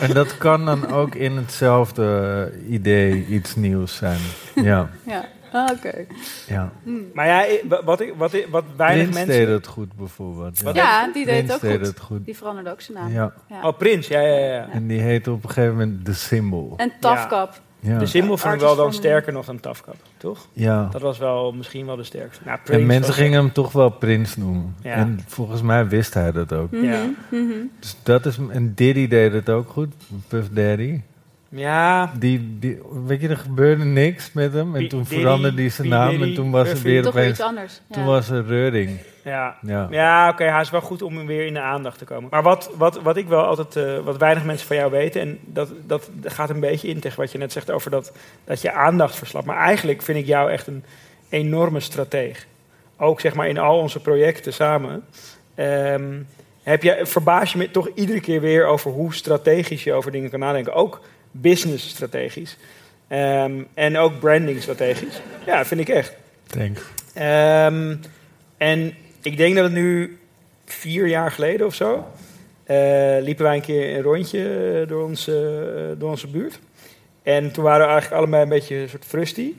[0.08, 4.18] En dat kan dan ook in hetzelfde idee iets nieuws zijn.
[4.54, 4.88] Ja.
[5.06, 5.24] ja.
[5.52, 6.04] Ah, Oké.
[6.46, 6.70] Ja.
[7.14, 7.44] Maar ja,
[7.84, 9.44] wat, ik, wat, ik- wat weinig Prins mensen...
[9.46, 10.60] deed het goed bijvoorbeeld.
[10.74, 11.86] Ja, die deed Prins het ook deed goed.
[11.86, 12.24] het goed.
[12.24, 13.12] Die veranderde ook zijn naam.
[13.12, 13.32] Ja.
[13.62, 14.68] Oh, Prins, ja, ja, ja.
[14.72, 16.74] En die heette op een gegeven moment The Symbol.
[16.76, 17.60] En Tafkap.
[17.86, 17.98] Ja.
[17.98, 20.46] De symbol vond ik wel dan sterker nog dan Tafkap, toch?
[20.52, 20.88] Ja.
[20.92, 22.42] Dat was wel misschien wel de sterkste.
[22.44, 24.74] Nou, Prince En mensen gingen hem toch wel Prins noemen.
[24.82, 24.94] Ja.
[24.94, 26.68] En volgens mij wist hij dat ook.
[26.70, 27.10] Ja.
[27.30, 27.52] Mhm.
[27.80, 29.94] Dus dat is, en Diddy deed het ook goed,
[30.28, 31.00] Puff Daddy.
[31.56, 32.12] Ja.
[32.18, 34.76] Die, die, weet je, er gebeurde niks met hem.
[34.76, 34.88] En P.
[34.88, 35.90] toen veranderde hij zijn P.
[35.90, 36.22] naam.
[36.22, 37.30] En toen was er weer opeens...
[37.30, 38.08] iets anders, Toen ja.
[38.08, 38.98] was er reuring.
[39.24, 39.86] Ja, Ja.
[39.90, 42.28] ja oké, hij is wel goed om weer in de aandacht te komen.
[42.30, 45.38] Maar wat, wat, wat ik wel altijd, eh, wat weinig mensen van jou weten, en
[45.44, 48.12] dat, dat gaat een beetje in tegen wat je net zegt over dat,
[48.44, 49.46] dat je aandacht verslapt.
[49.46, 50.84] Maar eigenlijk vind ik jou echt een
[51.28, 52.46] enorme strateeg.
[52.96, 55.04] Ook zeg maar in al onze projecten samen.
[55.54, 56.14] Ehm,
[56.62, 60.30] heb je, verbaas je me toch iedere keer weer over hoe strategisch je over dingen
[60.30, 60.74] kan nadenken.
[60.74, 61.00] Ook
[61.40, 62.56] business strategisch.
[63.08, 65.20] Ehm, en ook branding strategisch.
[65.46, 66.14] Ja, vind ik echt.
[66.46, 66.80] Thanks.
[67.14, 67.96] Ehm,
[68.56, 70.18] en ik denk dat het nu
[70.64, 72.06] vier jaar geleden of zo.
[72.64, 74.40] eh, liepen wij een keer een rondje
[74.82, 75.62] eh, door onze,
[75.92, 76.58] eh, door onze buurt.
[77.22, 79.52] En toen waren we eigenlijk allebei een beetje een soort frusty.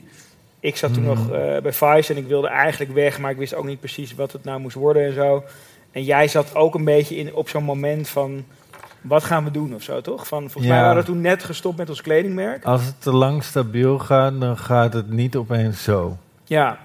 [0.60, 1.14] Ik zat toen Mhm.
[1.14, 1.28] nog
[1.62, 4.44] bij Vice en ik wilde eigenlijk weg, maar ik wist ook niet precies wat het
[4.44, 5.44] nou moest worden en zo.
[5.92, 8.44] En jij zat ook een beetje in, op zo'n moment van,
[9.00, 10.26] wat gaan we doen of zo, toch?
[10.26, 10.70] Van, volgens Ja.
[10.72, 12.64] mij waren we toen net gestopt met ons kledingmerk.
[12.64, 16.16] Als het te lang stabiel gaat, dan gaat het niet opeens zo.
[16.44, 16.78] Ja,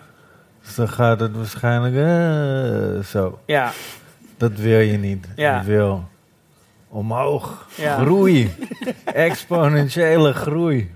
[0.65, 3.39] Dus dan gaat het waarschijnlijk eh, zo.
[3.45, 3.71] ja,
[4.37, 5.27] Dat wil je niet.
[5.35, 5.57] Ja.
[5.59, 6.03] Je wil
[6.89, 7.67] omhoog.
[7.75, 7.97] Ja.
[7.97, 8.55] Groei.
[9.05, 10.91] Exponentiële groei.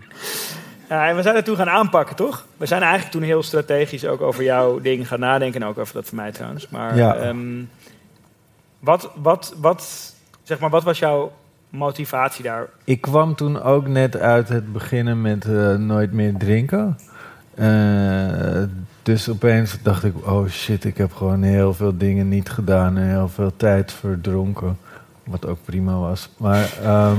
[0.89, 2.45] Ja, en we zijn het toen gaan aanpakken, toch?
[2.57, 5.61] We zijn eigenlijk toen heel strategisch ook over jouw ding gaan nadenken.
[5.61, 6.69] En ook over dat van mij trouwens.
[6.69, 7.15] Maar Ja.
[7.15, 7.63] ehm,
[8.79, 10.13] wat, wat, wat,
[10.47, 11.31] zeg maar, wat was jouw
[11.69, 12.67] motivatie daar?
[12.83, 16.97] Ik kwam toen ook net uit het beginnen met eh, nooit meer drinken.
[17.55, 18.63] Eh,
[19.03, 23.09] dus opeens dacht ik, oh shit, ik heb gewoon heel veel dingen niet gedaan en
[23.09, 24.77] heel veel tijd verdronken.
[25.23, 26.29] Wat ook prima was.
[26.37, 27.17] Maar, ehm,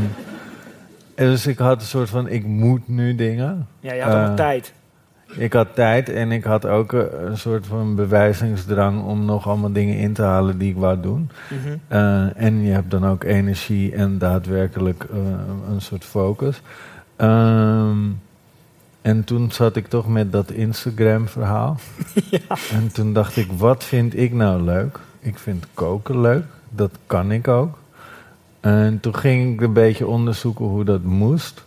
[1.15, 3.67] dus ik had een soort van, ik moet nu dingen.
[3.81, 4.73] Ja, je had Eh, tijd.
[5.35, 9.73] Ik had tijd en ik had ook eh, een soort van bewijzingsdrang om nog allemaal
[9.73, 11.31] dingen in te halen die ik wou doen.
[11.51, 11.77] Mhm.
[11.89, 15.19] Eh, en je hebt dan ook energie en daadwerkelijk eh,
[15.71, 16.63] een soort focus.
[17.17, 17.99] Ehm,
[19.03, 21.77] en toen zat ik toch met dat Instagram-verhaal.
[22.73, 24.99] En toen dacht ik, wat vind ik nou leuk?
[25.21, 27.79] Ik vind koken leuk, dat kan ik ook.
[28.61, 31.63] En toen ging ik een beetje onderzoeken hoe dat moest.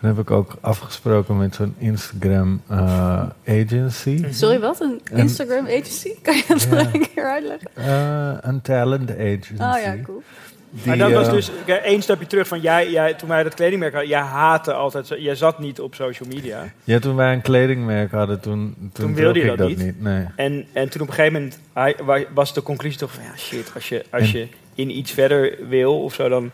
[0.00, 4.24] Toen heb ik ook afgesproken met zo'n Instagram eh, agency.
[4.30, 4.80] Sorry, wat?
[4.80, 6.10] Een En- Instagram agency?
[6.22, 6.74] Kan je dat Ja.
[6.74, 7.70] nog een keer uitleggen?
[7.74, 9.52] Eh, een talent agency.
[9.52, 10.22] Oh ja, cool.
[10.70, 11.50] Die, maar dat was eh, dus
[11.82, 14.10] één stapje terug van jij, jij, toen wij dat kledingmerk hadden.
[14.10, 16.64] Jij haatte altijd, zo- jij zat niet op social media.
[16.84, 20.00] Ja, toen wij een kledingmerk hadden, toen, toen, Toen wilde je dat, niet.
[20.02, 20.24] Nee.
[20.36, 23.88] En, en toen op een gegeven moment was de conclusie toch van ja shit, als
[23.88, 26.50] je, als En- je in iets verder wil of zo, dan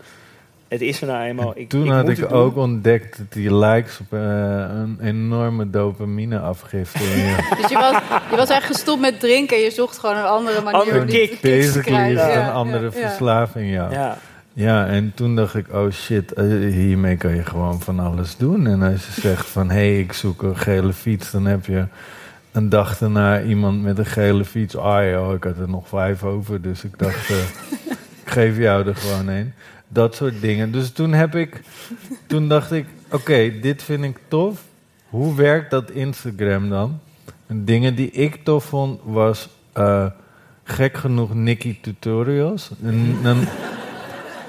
[0.72, 1.52] het is er nou eenmaal.
[1.54, 2.38] Ik, Toen ik had moet ik het doen.
[2.38, 6.98] ook ontdekt dat die likes op eh, een enorme dopamine afgifte.
[7.60, 7.92] Dus je was,
[8.30, 9.58] je was eigenlijk gestopt met drinken.
[9.58, 11.40] Je zocht gewoon een andere manier Andere om die kick.
[11.40, 13.90] Basically is het Ja, een andere ja, verslaving, ja.
[13.90, 14.18] Ja.
[14.54, 18.66] Ja, en toen dacht ik, oh shit, eh, hiermee kan je gewoon van alles doen.
[18.66, 21.84] En als je zegt van, hé, hey, ik zoek een gele fiets, dan heb je
[22.52, 24.76] een dag daarna iemand met een gele fiets.
[24.76, 27.36] Ah joh, ik had er nog vijf over, dus ik dacht, eh,
[28.24, 29.52] ik geef jou er gewoon een.
[29.92, 30.72] Dat soort dingen.
[30.72, 31.60] Dus toen heb ik,
[32.26, 34.62] toen dacht ik, oké, dit vind ik tof.
[35.08, 37.00] Hoe werkt dat Instagram dan?
[37.46, 40.06] En dingen die ik tof vond, was eh,
[40.64, 42.70] gek genoeg Nikki Tutorials.
[42.82, 43.38] En dan,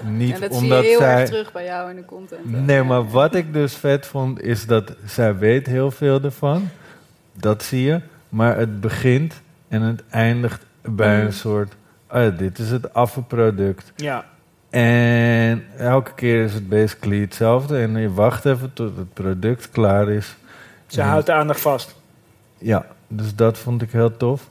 [0.10, 1.20] niet En dat zie je omdat heel zij...
[1.20, 2.42] erg terug bij jou in de content.
[2.52, 2.60] hè?
[2.60, 6.70] Nee, maar wat ik dus vet vond, is dat zij weet heel veel ervan.
[7.34, 8.02] Dat zie je.
[8.30, 11.26] Maar het begint en het eindigt bij Mm.
[11.26, 11.74] een soort...
[12.12, 13.92] Oh ja, dit is het afvalproduct.
[13.96, 14.26] Ja.
[14.74, 17.78] En elke keer is het basically hetzelfde.
[17.80, 20.36] En je wacht even tot het product klaar is.
[20.88, 21.96] Ze En- houdt de aandacht vast.
[22.58, 24.50] Ja, dus dat vond ik heel tof.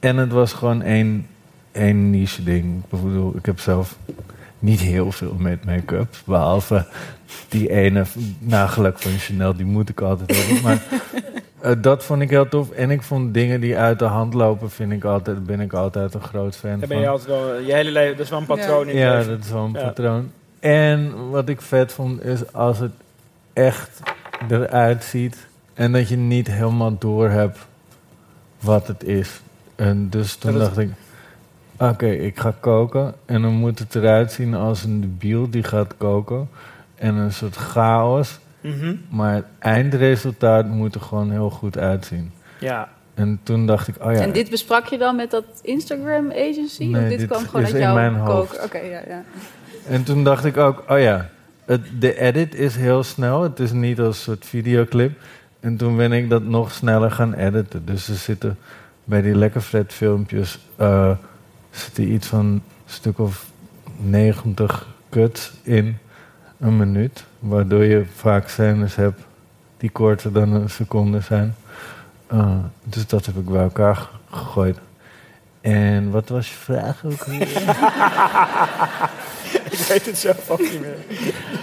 [0.00, 1.26] En het was gewoon één,
[1.72, 2.82] één niche ding.
[2.84, 3.96] Ik bedoel, ik heb zelf
[4.64, 6.14] niet heel veel met make-up.
[6.24, 6.86] Behalve
[7.48, 8.04] die ene
[8.38, 10.62] nagellak van Chanel, die moet ik altijd hebben.
[10.62, 10.82] Maar
[11.60, 12.70] eh, dat vond ik heel tof.
[12.70, 16.14] En ik vond dingen die uit de hand lopen, vind ik altijd, ben ik altijd
[16.14, 16.88] een groot fan Daar van.
[16.88, 19.14] ben je altijd wel, je hele leven, dat is wel een patroon in het Ja,
[19.16, 19.30] leven.
[19.30, 19.82] dat is wel een Ja.
[19.86, 20.30] patroon.
[20.60, 22.92] En wat ik vet vond, is als het
[23.52, 24.00] echt
[24.50, 27.58] eruit ziet en dat je niet helemaal door hebt
[28.60, 29.40] wat het is.
[29.76, 30.90] En dus toen dacht ik,
[31.78, 35.96] oké, ik ga koken en dan moet het eruit zien als een debiel die gaat
[35.96, 36.48] koken.
[36.94, 38.38] En een soort chaos.
[38.60, 38.94] Mhm.
[39.08, 42.32] Maar het eindresultaat moet er gewoon heel goed uitzien.
[42.58, 42.88] Ja.
[43.14, 44.20] En toen dacht ik, oh ja.
[44.20, 46.84] En dit besprak je dan met dat Instagram agency?
[46.84, 48.50] Nee, of dit, dit kwam gewoon is uit in jouw mijn hoofd.
[48.50, 48.64] koker?
[48.64, 49.22] Oké, ja, ja.
[49.88, 51.28] En toen dacht ik ook, oh ja,
[51.64, 53.42] het, de edit is heel snel.
[53.42, 55.20] Het is niet als een soort videoclip.
[55.60, 57.84] En toen ben ik dat nog sneller gaan editen.
[57.84, 58.58] Dus er zitten
[59.04, 60.58] bij die Lekker Fred filmpjes...
[60.76, 61.10] eh
[61.74, 63.46] zitten iets van een stuk of
[63.96, 65.98] 90 cuts in
[66.60, 67.24] een minuut.
[67.38, 69.20] Waardoor je vaak scènes hebt
[69.76, 71.54] die korter dan een seconde zijn.
[72.26, 74.78] Eh, dus dat heb ik bij elkaar ge- gegooid.
[75.60, 77.40] En wat was je vraag ook weer?
[79.70, 80.96] ik weet het zelf ook niet meer.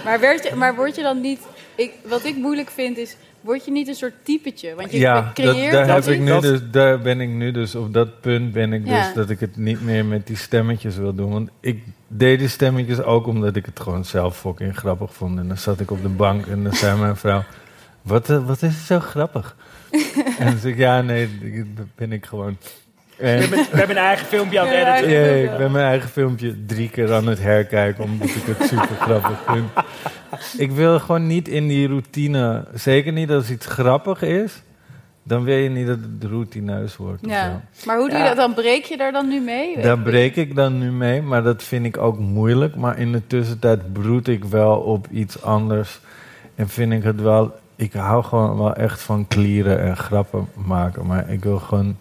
[0.04, 1.40] Maar, werd je, maar word je dan niet...
[1.74, 3.16] Ik, wat ik moeilijk vind is...
[3.42, 4.74] Word je niet een soort typetje?
[4.74, 7.74] Want je ja, dat, creëert daar, heb ik nu dus, daar ben ik nu dus,
[7.74, 9.04] op dat punt ben ik Ja.
[9.04, 11.30] dus dat ik het niet meer met die stemmetjes wil doen.
[11.32, 15.38] Want ik deed die stemmetjes ook omdat ik het gewoon zelf fucking grappig vond.
[15.38, 17.44] En dan zat ik op de bank en dan zei mijn vrouw,
[18.02, 19.56] wat, eh, wat is zo grappig?
[20.38, 21.28] en dan zei ik, ja nee,
[21.74, 22.56] dat ben ik gewoon.
[23.18, 25.42] En- We hebben, we hebben een eigen filmpje aan het ja, editen.
[25.52, 29.38] ik ben mijn eigen filmpje drie keer aan het herkijken omdat ik het super grappig
[29.46, 29.64] vind.
[30.58, 34.62] Ik wil gewoon niet in die routine, zeker niet als iets grappig is,
[35.22, 37.26] dan wil je niet dat het routineus wordt.
[37.26, 37.60] Ja.
[37.86, 38.28] Maar hoe doe je Ja.
[38.28, 38.54] dat dan?
[38.54, 39.78] Breek je daar dan nu mee?
[39.82, 42.76] Daar breek ik dan nu mee, maar dat vind ik ook moeilijk.
[42.76, 46.00] Maar in de tussentijd broed ik wel op iets anders.
[46.54, 47.54] En vind ik het wel.
[47.76, 51.06] Ik hou gewoon wel echt van klieren en grappen maken.
[51.06, 51.96] Maar ik wil gewoon.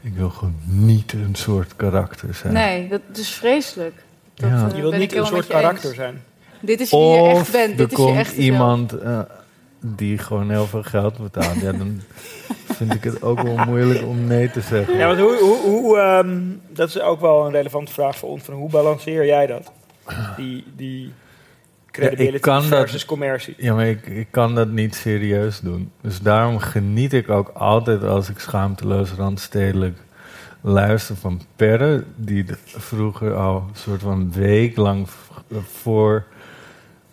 [0.00, 2.52] Ik wil gewoon niet een soort karakter zijn.
[2.52, 3.94] Nee, dat is vreselijk.
[4.34, 4.68] Dat, Ja.
[4.68, 5.96] eh, Je wilt niet een soort karakter eens.
[5.98, 6.22] zijn.
[6.60, 7.70] Dit is wie je echt Of bent.
[7.70, 8.36] er Dit is je komt zelf.
[8.36, 9.20] iemand eh,
[9.80, 11.60] die gewoon heel veel geld betaalt.
[11.60, 12.00] Ja, dan
[12.66, 14.96] vind ik het ook wel moeilijk om nee te zeggen.
[14.96, 16.38] Ja, want hoe, hoe, hoe, ehm,
[16.68, 18.42] dat is ook wel een relevante vraag voor ons.
[18.42, 19.72] Van hoe balanceer jij dat?
[20.36, 21.12] Die, die
[21.90, 23.54] credibility ik kan dat- versus commercie.
[23.56, 25.90] Ja, maar ik, ik kan dat niet serieus doen.
[26.00, 29.98] Dus daarom geniet ik ook altijd als ik schaamteloos randstedelijk
[30.60, 35.06] luister van Perre, die vroeger al een soort van week lang
[35.82, 36.24] voor,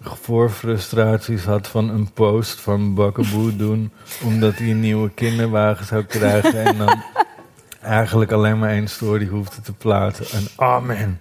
[0.05, 3.91] voor frustraties had van een post van Bakkenboe doen,
[4.23, 7.03] omdat hij een nieuwe kinderwagen zou krijgen en dan
[7.81, 10.25] eigenlijk alleen maar één story hoefde te plaatsen.
[10.39, 11.17] En oh man,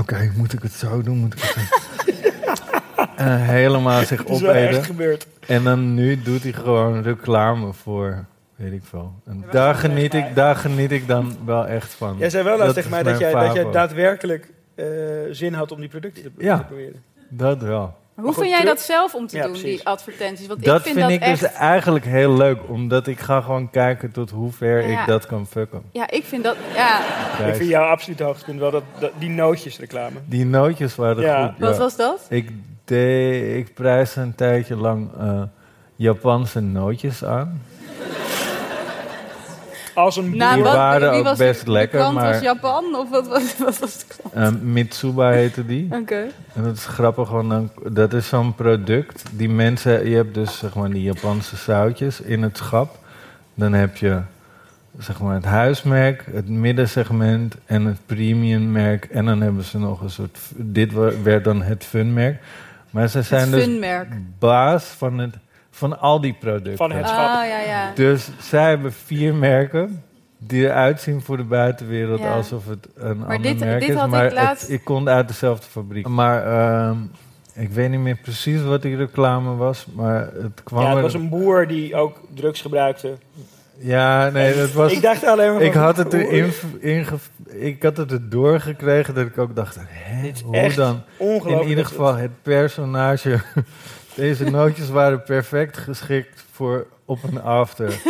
[0.00, 1.16] oké, moet ik het zo doen?
[1.18, 1.60] Moet ik het zo
[3.16, 5.28] en helemaal zich Het is wel opeten.
[5.46, 8.24] En dan nu doet hij gewoon reclame voor,
[8.56, 9.12] weet ik veel.
[9.24, 12.16] En daar geniet ik, daar geniet ik dan wel echt van.
[12.18, 14.86] Jij zei wel laatst Dat tegen mij dat jij, dat jij daadwerkelijk eh,
[15.30, 16.58] zin had om die producten te, Ja.
[16.58, 17.02] te proberen.
[17.28, 17.80] Dat wel.
[18.14, 19.76] Maar Hoe goed, vind jij dat zelf om te Ja, doen, precies.
[19.76, 20.46] die advertenties?
[20.46, 21.40] Want dat ik vind, vind dat ik echt...
[21.40, 25.00] dus eigenlijk heel leuk, omdat ik ga gewoon kijken tot hoe ver Ja.
[25.00, 25.82] ik dat kan fucken.
[25.92, 26.56] Ja, ik vind dat...
[26.74, 27.00] Ja.
[27.46, 30.16] Ik vind jouw absoluut hoogtepunt wel dat, dat, die nootjesreclame.
[30.24, 31.46] Die nootjes waren Ja.
[31.46, 31.58] goed.
[31.58, 32.26] Wat was dat?
[32.28, 32.50] Ik,
[32.84, 35.42] deed, ik prijsde een tijdje lang eh,
[35.96, 37.62] Japanse nootjes aan.
[39.98, 42.42] Als een Nou, Die wat- waren ook was best de, lekker, De klant maar- was
[42.42, 42.84] Japan?
[42.94, 44.54] Of wat was, wat was de klant?
[44.54, 45.88] Eh, Mitsuba heette die.
[45.92, 46.26] Oké.
[46.54, 50.08] En dat is grappig, want dan, dat is zo'n product die mensen...
[50.08, 52.98] Je hebt dus zeg maar die Japanse zoutjes in het schap.
[53.54, 54.20] Dan heb je
[54.98, 59.04] zeg maar het huismerk, het middensegment en het premiummerk.
[59.04, 60.38] En dan hebben ze nog een soort...
[60.54, 60.92] Dit
[61.22, 62.40] werd dan het funmerk.
[62.90, 64.08] Maar ze zijn dus funmerk.
[64.38, 65.34] baas van, het,
[65.78, 66.76] van al die producten.
[66.76, 67.10] Van het Ah,
[67.48, 67.92] ja, ja.
[67.94, 70.02] Dus zij hebben vier merken
[70.38, 72.34] die eruit zien voor de buitenwereld Ja.
[72.34, 73.94] alsof het een Maar ander dit- merk dit is.
[73.94, 76.08] had ik maar het- laatst- ik kon uit dezelfde fabriek.
[76.08, 76.96] Maar ehm,
[77.54, 81.02] ik weet niet meer precies wat die reclame was, maar het kwam Ja, het er-
[81.02, 83.12] was een boer die ook drugs gebruikte.
[83.80, 84.92] Ja, nee, dat was...
[84.92, 86.52] Ik dacht alleen maar Ik van, had het erin...
[86.80, 87.16] inge-
[87.48, 89.76] ik had het er doorgekregen dat ik ook dacht...
[89.88, 91.02] Hè, hoe echt dan?
[91.16, 93.40] ongelooflijk In ieder geval, het personage...
[94.18, 98.00] Deze nootjes waren perfect geschikt voor op een after.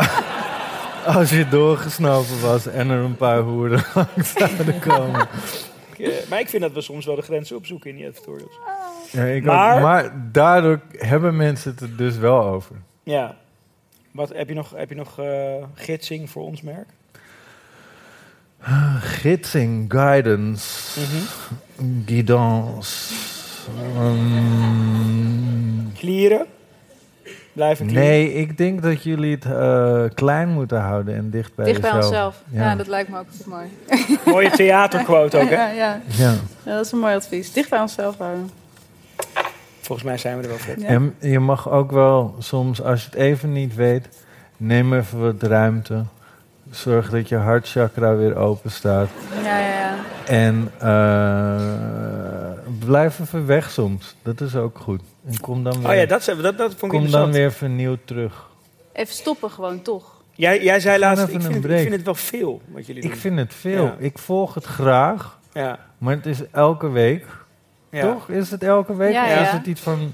[1.16, 5.28] Als je doorgesnopen was en er een paar hoeren langs zouden komen.
[5.98, 8.58] Eh, maar ik vind dat we soms wel de grenzen opzoeken in die editorials.
[9.10, 9.82] Ja, ik Maar- ook.
[9.82, 12.76] maar daardoor hebben mensen het er dus wel over.
[13.02, 13.36] Ja.
[14.10, 16.88] Wat, heb je nog, heb je nog eh, gidsing voor ons merk?
[19.00, 21.00] Gidsing, guidance,
[22.06, 23.14] guidance.
[24.00, 26.46] Um, Klieren?
[27.52, 28.08] Blijven klieren?
[28.08, 31.90] nee, ik denk dat jullie het eh, klein moeten houden en dicht bij Dicht bij
[31.90, 32.04] jezelf.
[32.04, 32.42] onszelf.
[32.50, 32.74] Ja.
[32.74, 33.66] dat lijkt me ook mooi.
[34.34, 35.54] Mooie theaterquote ook, hè?
[35.54, 36.00] Ja, ja.
[36.06, 36.34] Ja.
[36.62, 37.52] Ja, dat is een mooi advies.
[37.52, 38.50] Dicht bij onszelf houden.
[39.80, 40.80] Volgens mij zijn we er wel vet.
[40.80, 40.86] Ja.
[40.86, 44.08] En je mag ook wel soms, als je het even niet weet,
[44.56, 46.04] neem even wat ruimte.
[46.70, 49.08] Zorg dat je hartchakra weer open staat.
[49.42, 49.94] Ja, ja, ja.
[50.26, 52.39] En eh,
[52.78, 54.14] blijf even weg soms.
[54.22, 55.00] Dat is ook goed.
[55.26, 57.98] En kom dan weer, Oh ja, dat, dat, dat vond ik kom dan weer vernieuwd
[58.04, 58.48] terug.
[58.92, 60.22] Even stoppen gewoon, toch?
[60.34, 63.10] Jij, jij zei laatst, ik vind, het, ik vind het wel veel wat jullie doen.
[63.10, 63.84] Ik vind het veel.
[63.84, 63.96] Ja.
[63.98, 65.38] Ik volg het graag.
[65.52, 65.78] Ja.
[65.98, 67.26] Maar het is elke week.
[67.90, 68.12] Ja.
[68.12, 68.28] Toch?
[68.28, 69.12] Is het elke week?
[69.12, 70.12] Ja, is het iets van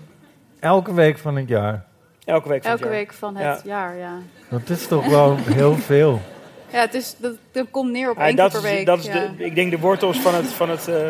[0.60, 1.84] elke week van het jaar?
[2.24, 3.02] Elke week van het Elke jaar.
[3.02, 4.18] week van het jaar, ja.
[4.48, 6.20] Dat is toch wel heel veel.
[6.72, 8.86] Ja, het is, dat, dat komt neer op Ja, één keer per is, week.
[8.86, 11.06] dat is de, ik denk de wortels van het, van het, eh,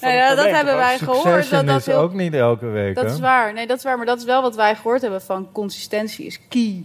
[0.00, 0.82] Nou ja, dat hebben toch?
[0.82, 1.50] wij gehoord.
[1.50, 3.10] Dat, dat is heel- ook niet elke week, Dat hè?
[3.12, 3.52] is waar.
[3.52, 3.96] Nee, dat is waar.
[3.96, 6.84] Maar dat is wel wat wij gehoord hebben van consistentie is key.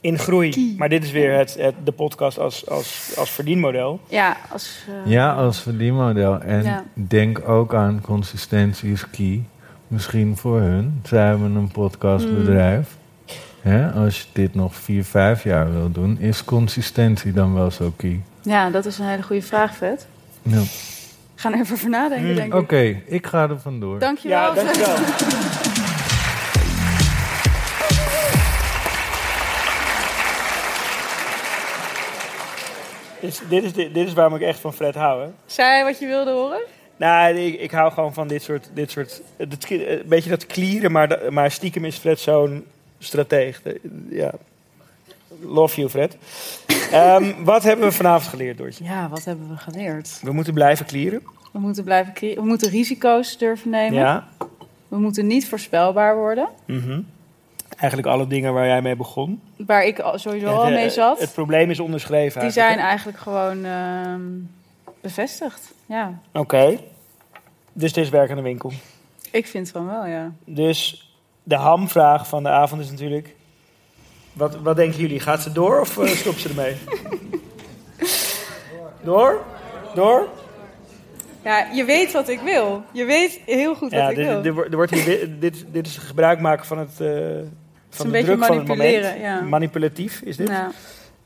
[0.00, 0.74] In groei.
[0.78, 4.00] Maar dit is weer het, het, de podcast als, als, als verdienmodel.
[4.08, 4.84] Ja, als...
[5.04, 6.40] eh, Ja, als verdienmodel.
[6.40, 6.84] En Ja.
[6.92, 9.42] denk ook aan consistentie is key.
[9.88, 11.00] Misschien voor hun.
[11.04, 12.96] Zij hebben een podcastbedrijf.
[13.60, 17.92] Hè, als je dit nog vier, vijf jaar wil doen, is consistentie dan wel zo
[17.96, 18.20] key?
[18.42, 20.06] Ja, dat is een hele goede vraag, Vet.
[20.42, 20.60] Ja.
[21.44, 23.04] Ga er even over nadenken, denk Oké, ik.
[23.06, 23.98] ik ga er vandoor.
[23.98, 24.38] Dankjewel.
[24.38, 24.96] Ja, dankjewel.
[33.20, 35.22] Dit is, dit, is, dit is waarom ik echt van Fred hou.
[35.22, 35.28] Hè?
[35.46, 36.60] Zei je wat je wilde horen?
[36.96, 38.70] Nou, ik, ik hou gewoon van dit soort...
[38.74, 42.66] Dit soort het, een beetje dat klieren, maar, maar stiekem is Fred zo'n
[42.98, 43.62] strateeg.
[44.08, 44.32] Ja.
[45.40, 46.16] Love you, Fred.
[46.92, 48.84] Ehm, wat hebben we vanavond geleerd, Doortje?
[48.84, 50.18] Ja, wat hebben we geleerd?
[50.22, 51.22] We moeten blijven klieren.
[51.52, 53.98] We moeten blijven cre- We moeten risico's durven nemen.
[53.98, 54.24] Ja.
[54.88, 56.48] We moeten niet voorspelbaar worden.
[56.66, 57.00] Mhm.
[57.76, 59.40] Eigenlijk alle dingen waar jij mee begon.
[59.56, 61.20] Waar ik sowieso Het, al mee zat.
[61.20, 64.22] Het probleem is onderschreven die zijn eigenlijk, eigenlijk gewoon ehm,
[65.00, 65.72] bevestigd.
[65.86, 66.18] Ja?
[66.32, 66.78] Oké.
[67.72, 68.72] Dus het is werk aan de winkel.
[69.30, 70.32] ik vind van wel, ja.
[70.44, 71.08] Dus
[71.42, 73.34] de hamvraag van de avond is natuurlijk...
[74.34, 75.20] Wat, wat denken jullie?
[75.20, 76.76] Gaat ze door of uh, stopt ze ermee?
[79.02, 79.42] door?
[79.94, 80.28] Door?
[81.44, 82.82] Ja, je weet wat ik wil.
[82.92, 84.42] Je weet heel goed Ja, wat ik dit, wil.
[84.42, 87.00] dit, er wordt hier, dit, dit, dit is gebruik maken van het...
[87.00, 87.06] eh,
[87.90, 88.68] van een de beetje druk van het moment.
[88.68, 89.40] manipuleren, ja.
[89.40, 90.48] Manipulatief is dit.
[90.48, 90.72] Nou,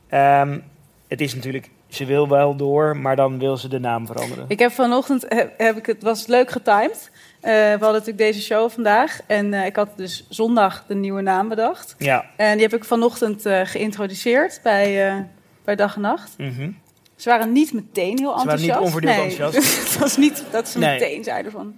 [0.09, 0.59] Ehm,
[1.07, 1.69] het is natuurlijk...
[1.87, 4.45] Ze wil wel door, maar dan wil ze de naam veranderen.
[4.47, 7.11] ik heb vanochtend, heb, heb ik het was leuk getimed.
[7.41, 9.19] Eh, we hadden natuurlijk deze show vandaag.
[9.27, 11.95] En eh, ik had dus zondag de nieuwe naam bedacht.
[11.97, 12.25] Ja.
[12.35, 15.25] En die heb ik vanochtend eh, geïntroduceerd bij,
[15.63, 16.37] bij Dag en Nacht.
[16.37, 16.71] Mhm.
[17.15, 18.79] Ze waren niet meteen heel Ze waren niet enthousiast.
[18.79, 19.29] onverdeeld nee.
[19.29, 19.79] enthousiast.
[19.89, 20.99] het was niet dat ze Nee.
[20.99, 21.73] meteen zeiden van...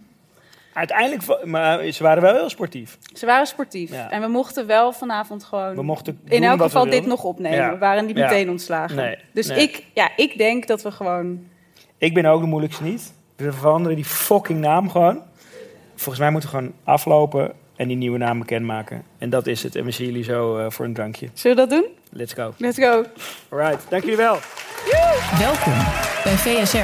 [0.73, 2.97] Uiteindelijk, maar ze waren wel heel sportief.
[3.13, 3.91] Ze waren sportief.
[3.91, 4.11] Ja.
[4.11, 5.75] En we mochten wel vanavond gewoon...
[5.75, 7.57] We mochten in elk geval dit nog opnemen.
[7.57, 7.71] Ja.
[7.71, 8.23] We waren niet Ja.
[8.29, 8.95] meteen ontslagen.
[8.95, 9.49] Nee, Dus.
[9.49, 11.47] Ik, ja, ik denk dat we gewoon...
[11.97, 13.13] Ik ben ook de moeilijkste niet.
[13.35, 15.21] We veranderen die fucking naam gewoon.
[16.01, 19.03] Volgens mij moeten we gewoon aflopen en die nieuwe naam bekendmaken.
[19.17, 19.75] En dat is het.
[19.75, 21.29] En we zien jullie zo eh, voor een drankje.
[21.33, 21.89] Zullen we dat doen?
[22.09, 22.53] Let's go.
[22.57, 23.05] Let's go.
[23.49, 24.37] Alright, dank jullie wel.
[25.39, 25.73] Welkom
[26.23, 26.77] bij VSR.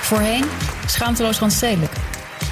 [0.00, 0.44] Voorheen
[0.86, 1.92] Schaamteloos Randstedelijk.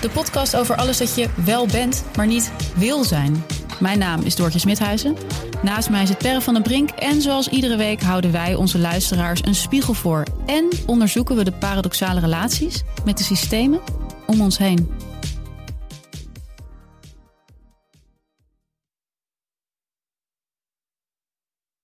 [0.01, 3.45] De podcast over alles dat je wel bent, maar niet wil zijn.
[3.81, 5.17] Mijn naam is Doortje Smithuizen.
[5.63, 6.91] Naast mij zit Perre van den Brink.
[6.91, 10.23] En zoals iedere week houden wij onze luisteraars een spiegel voor.
[10.47, 13.81] En onderzoeken we de paradoxale relaties met de systemen
[14.27, 15.11] om ons heen.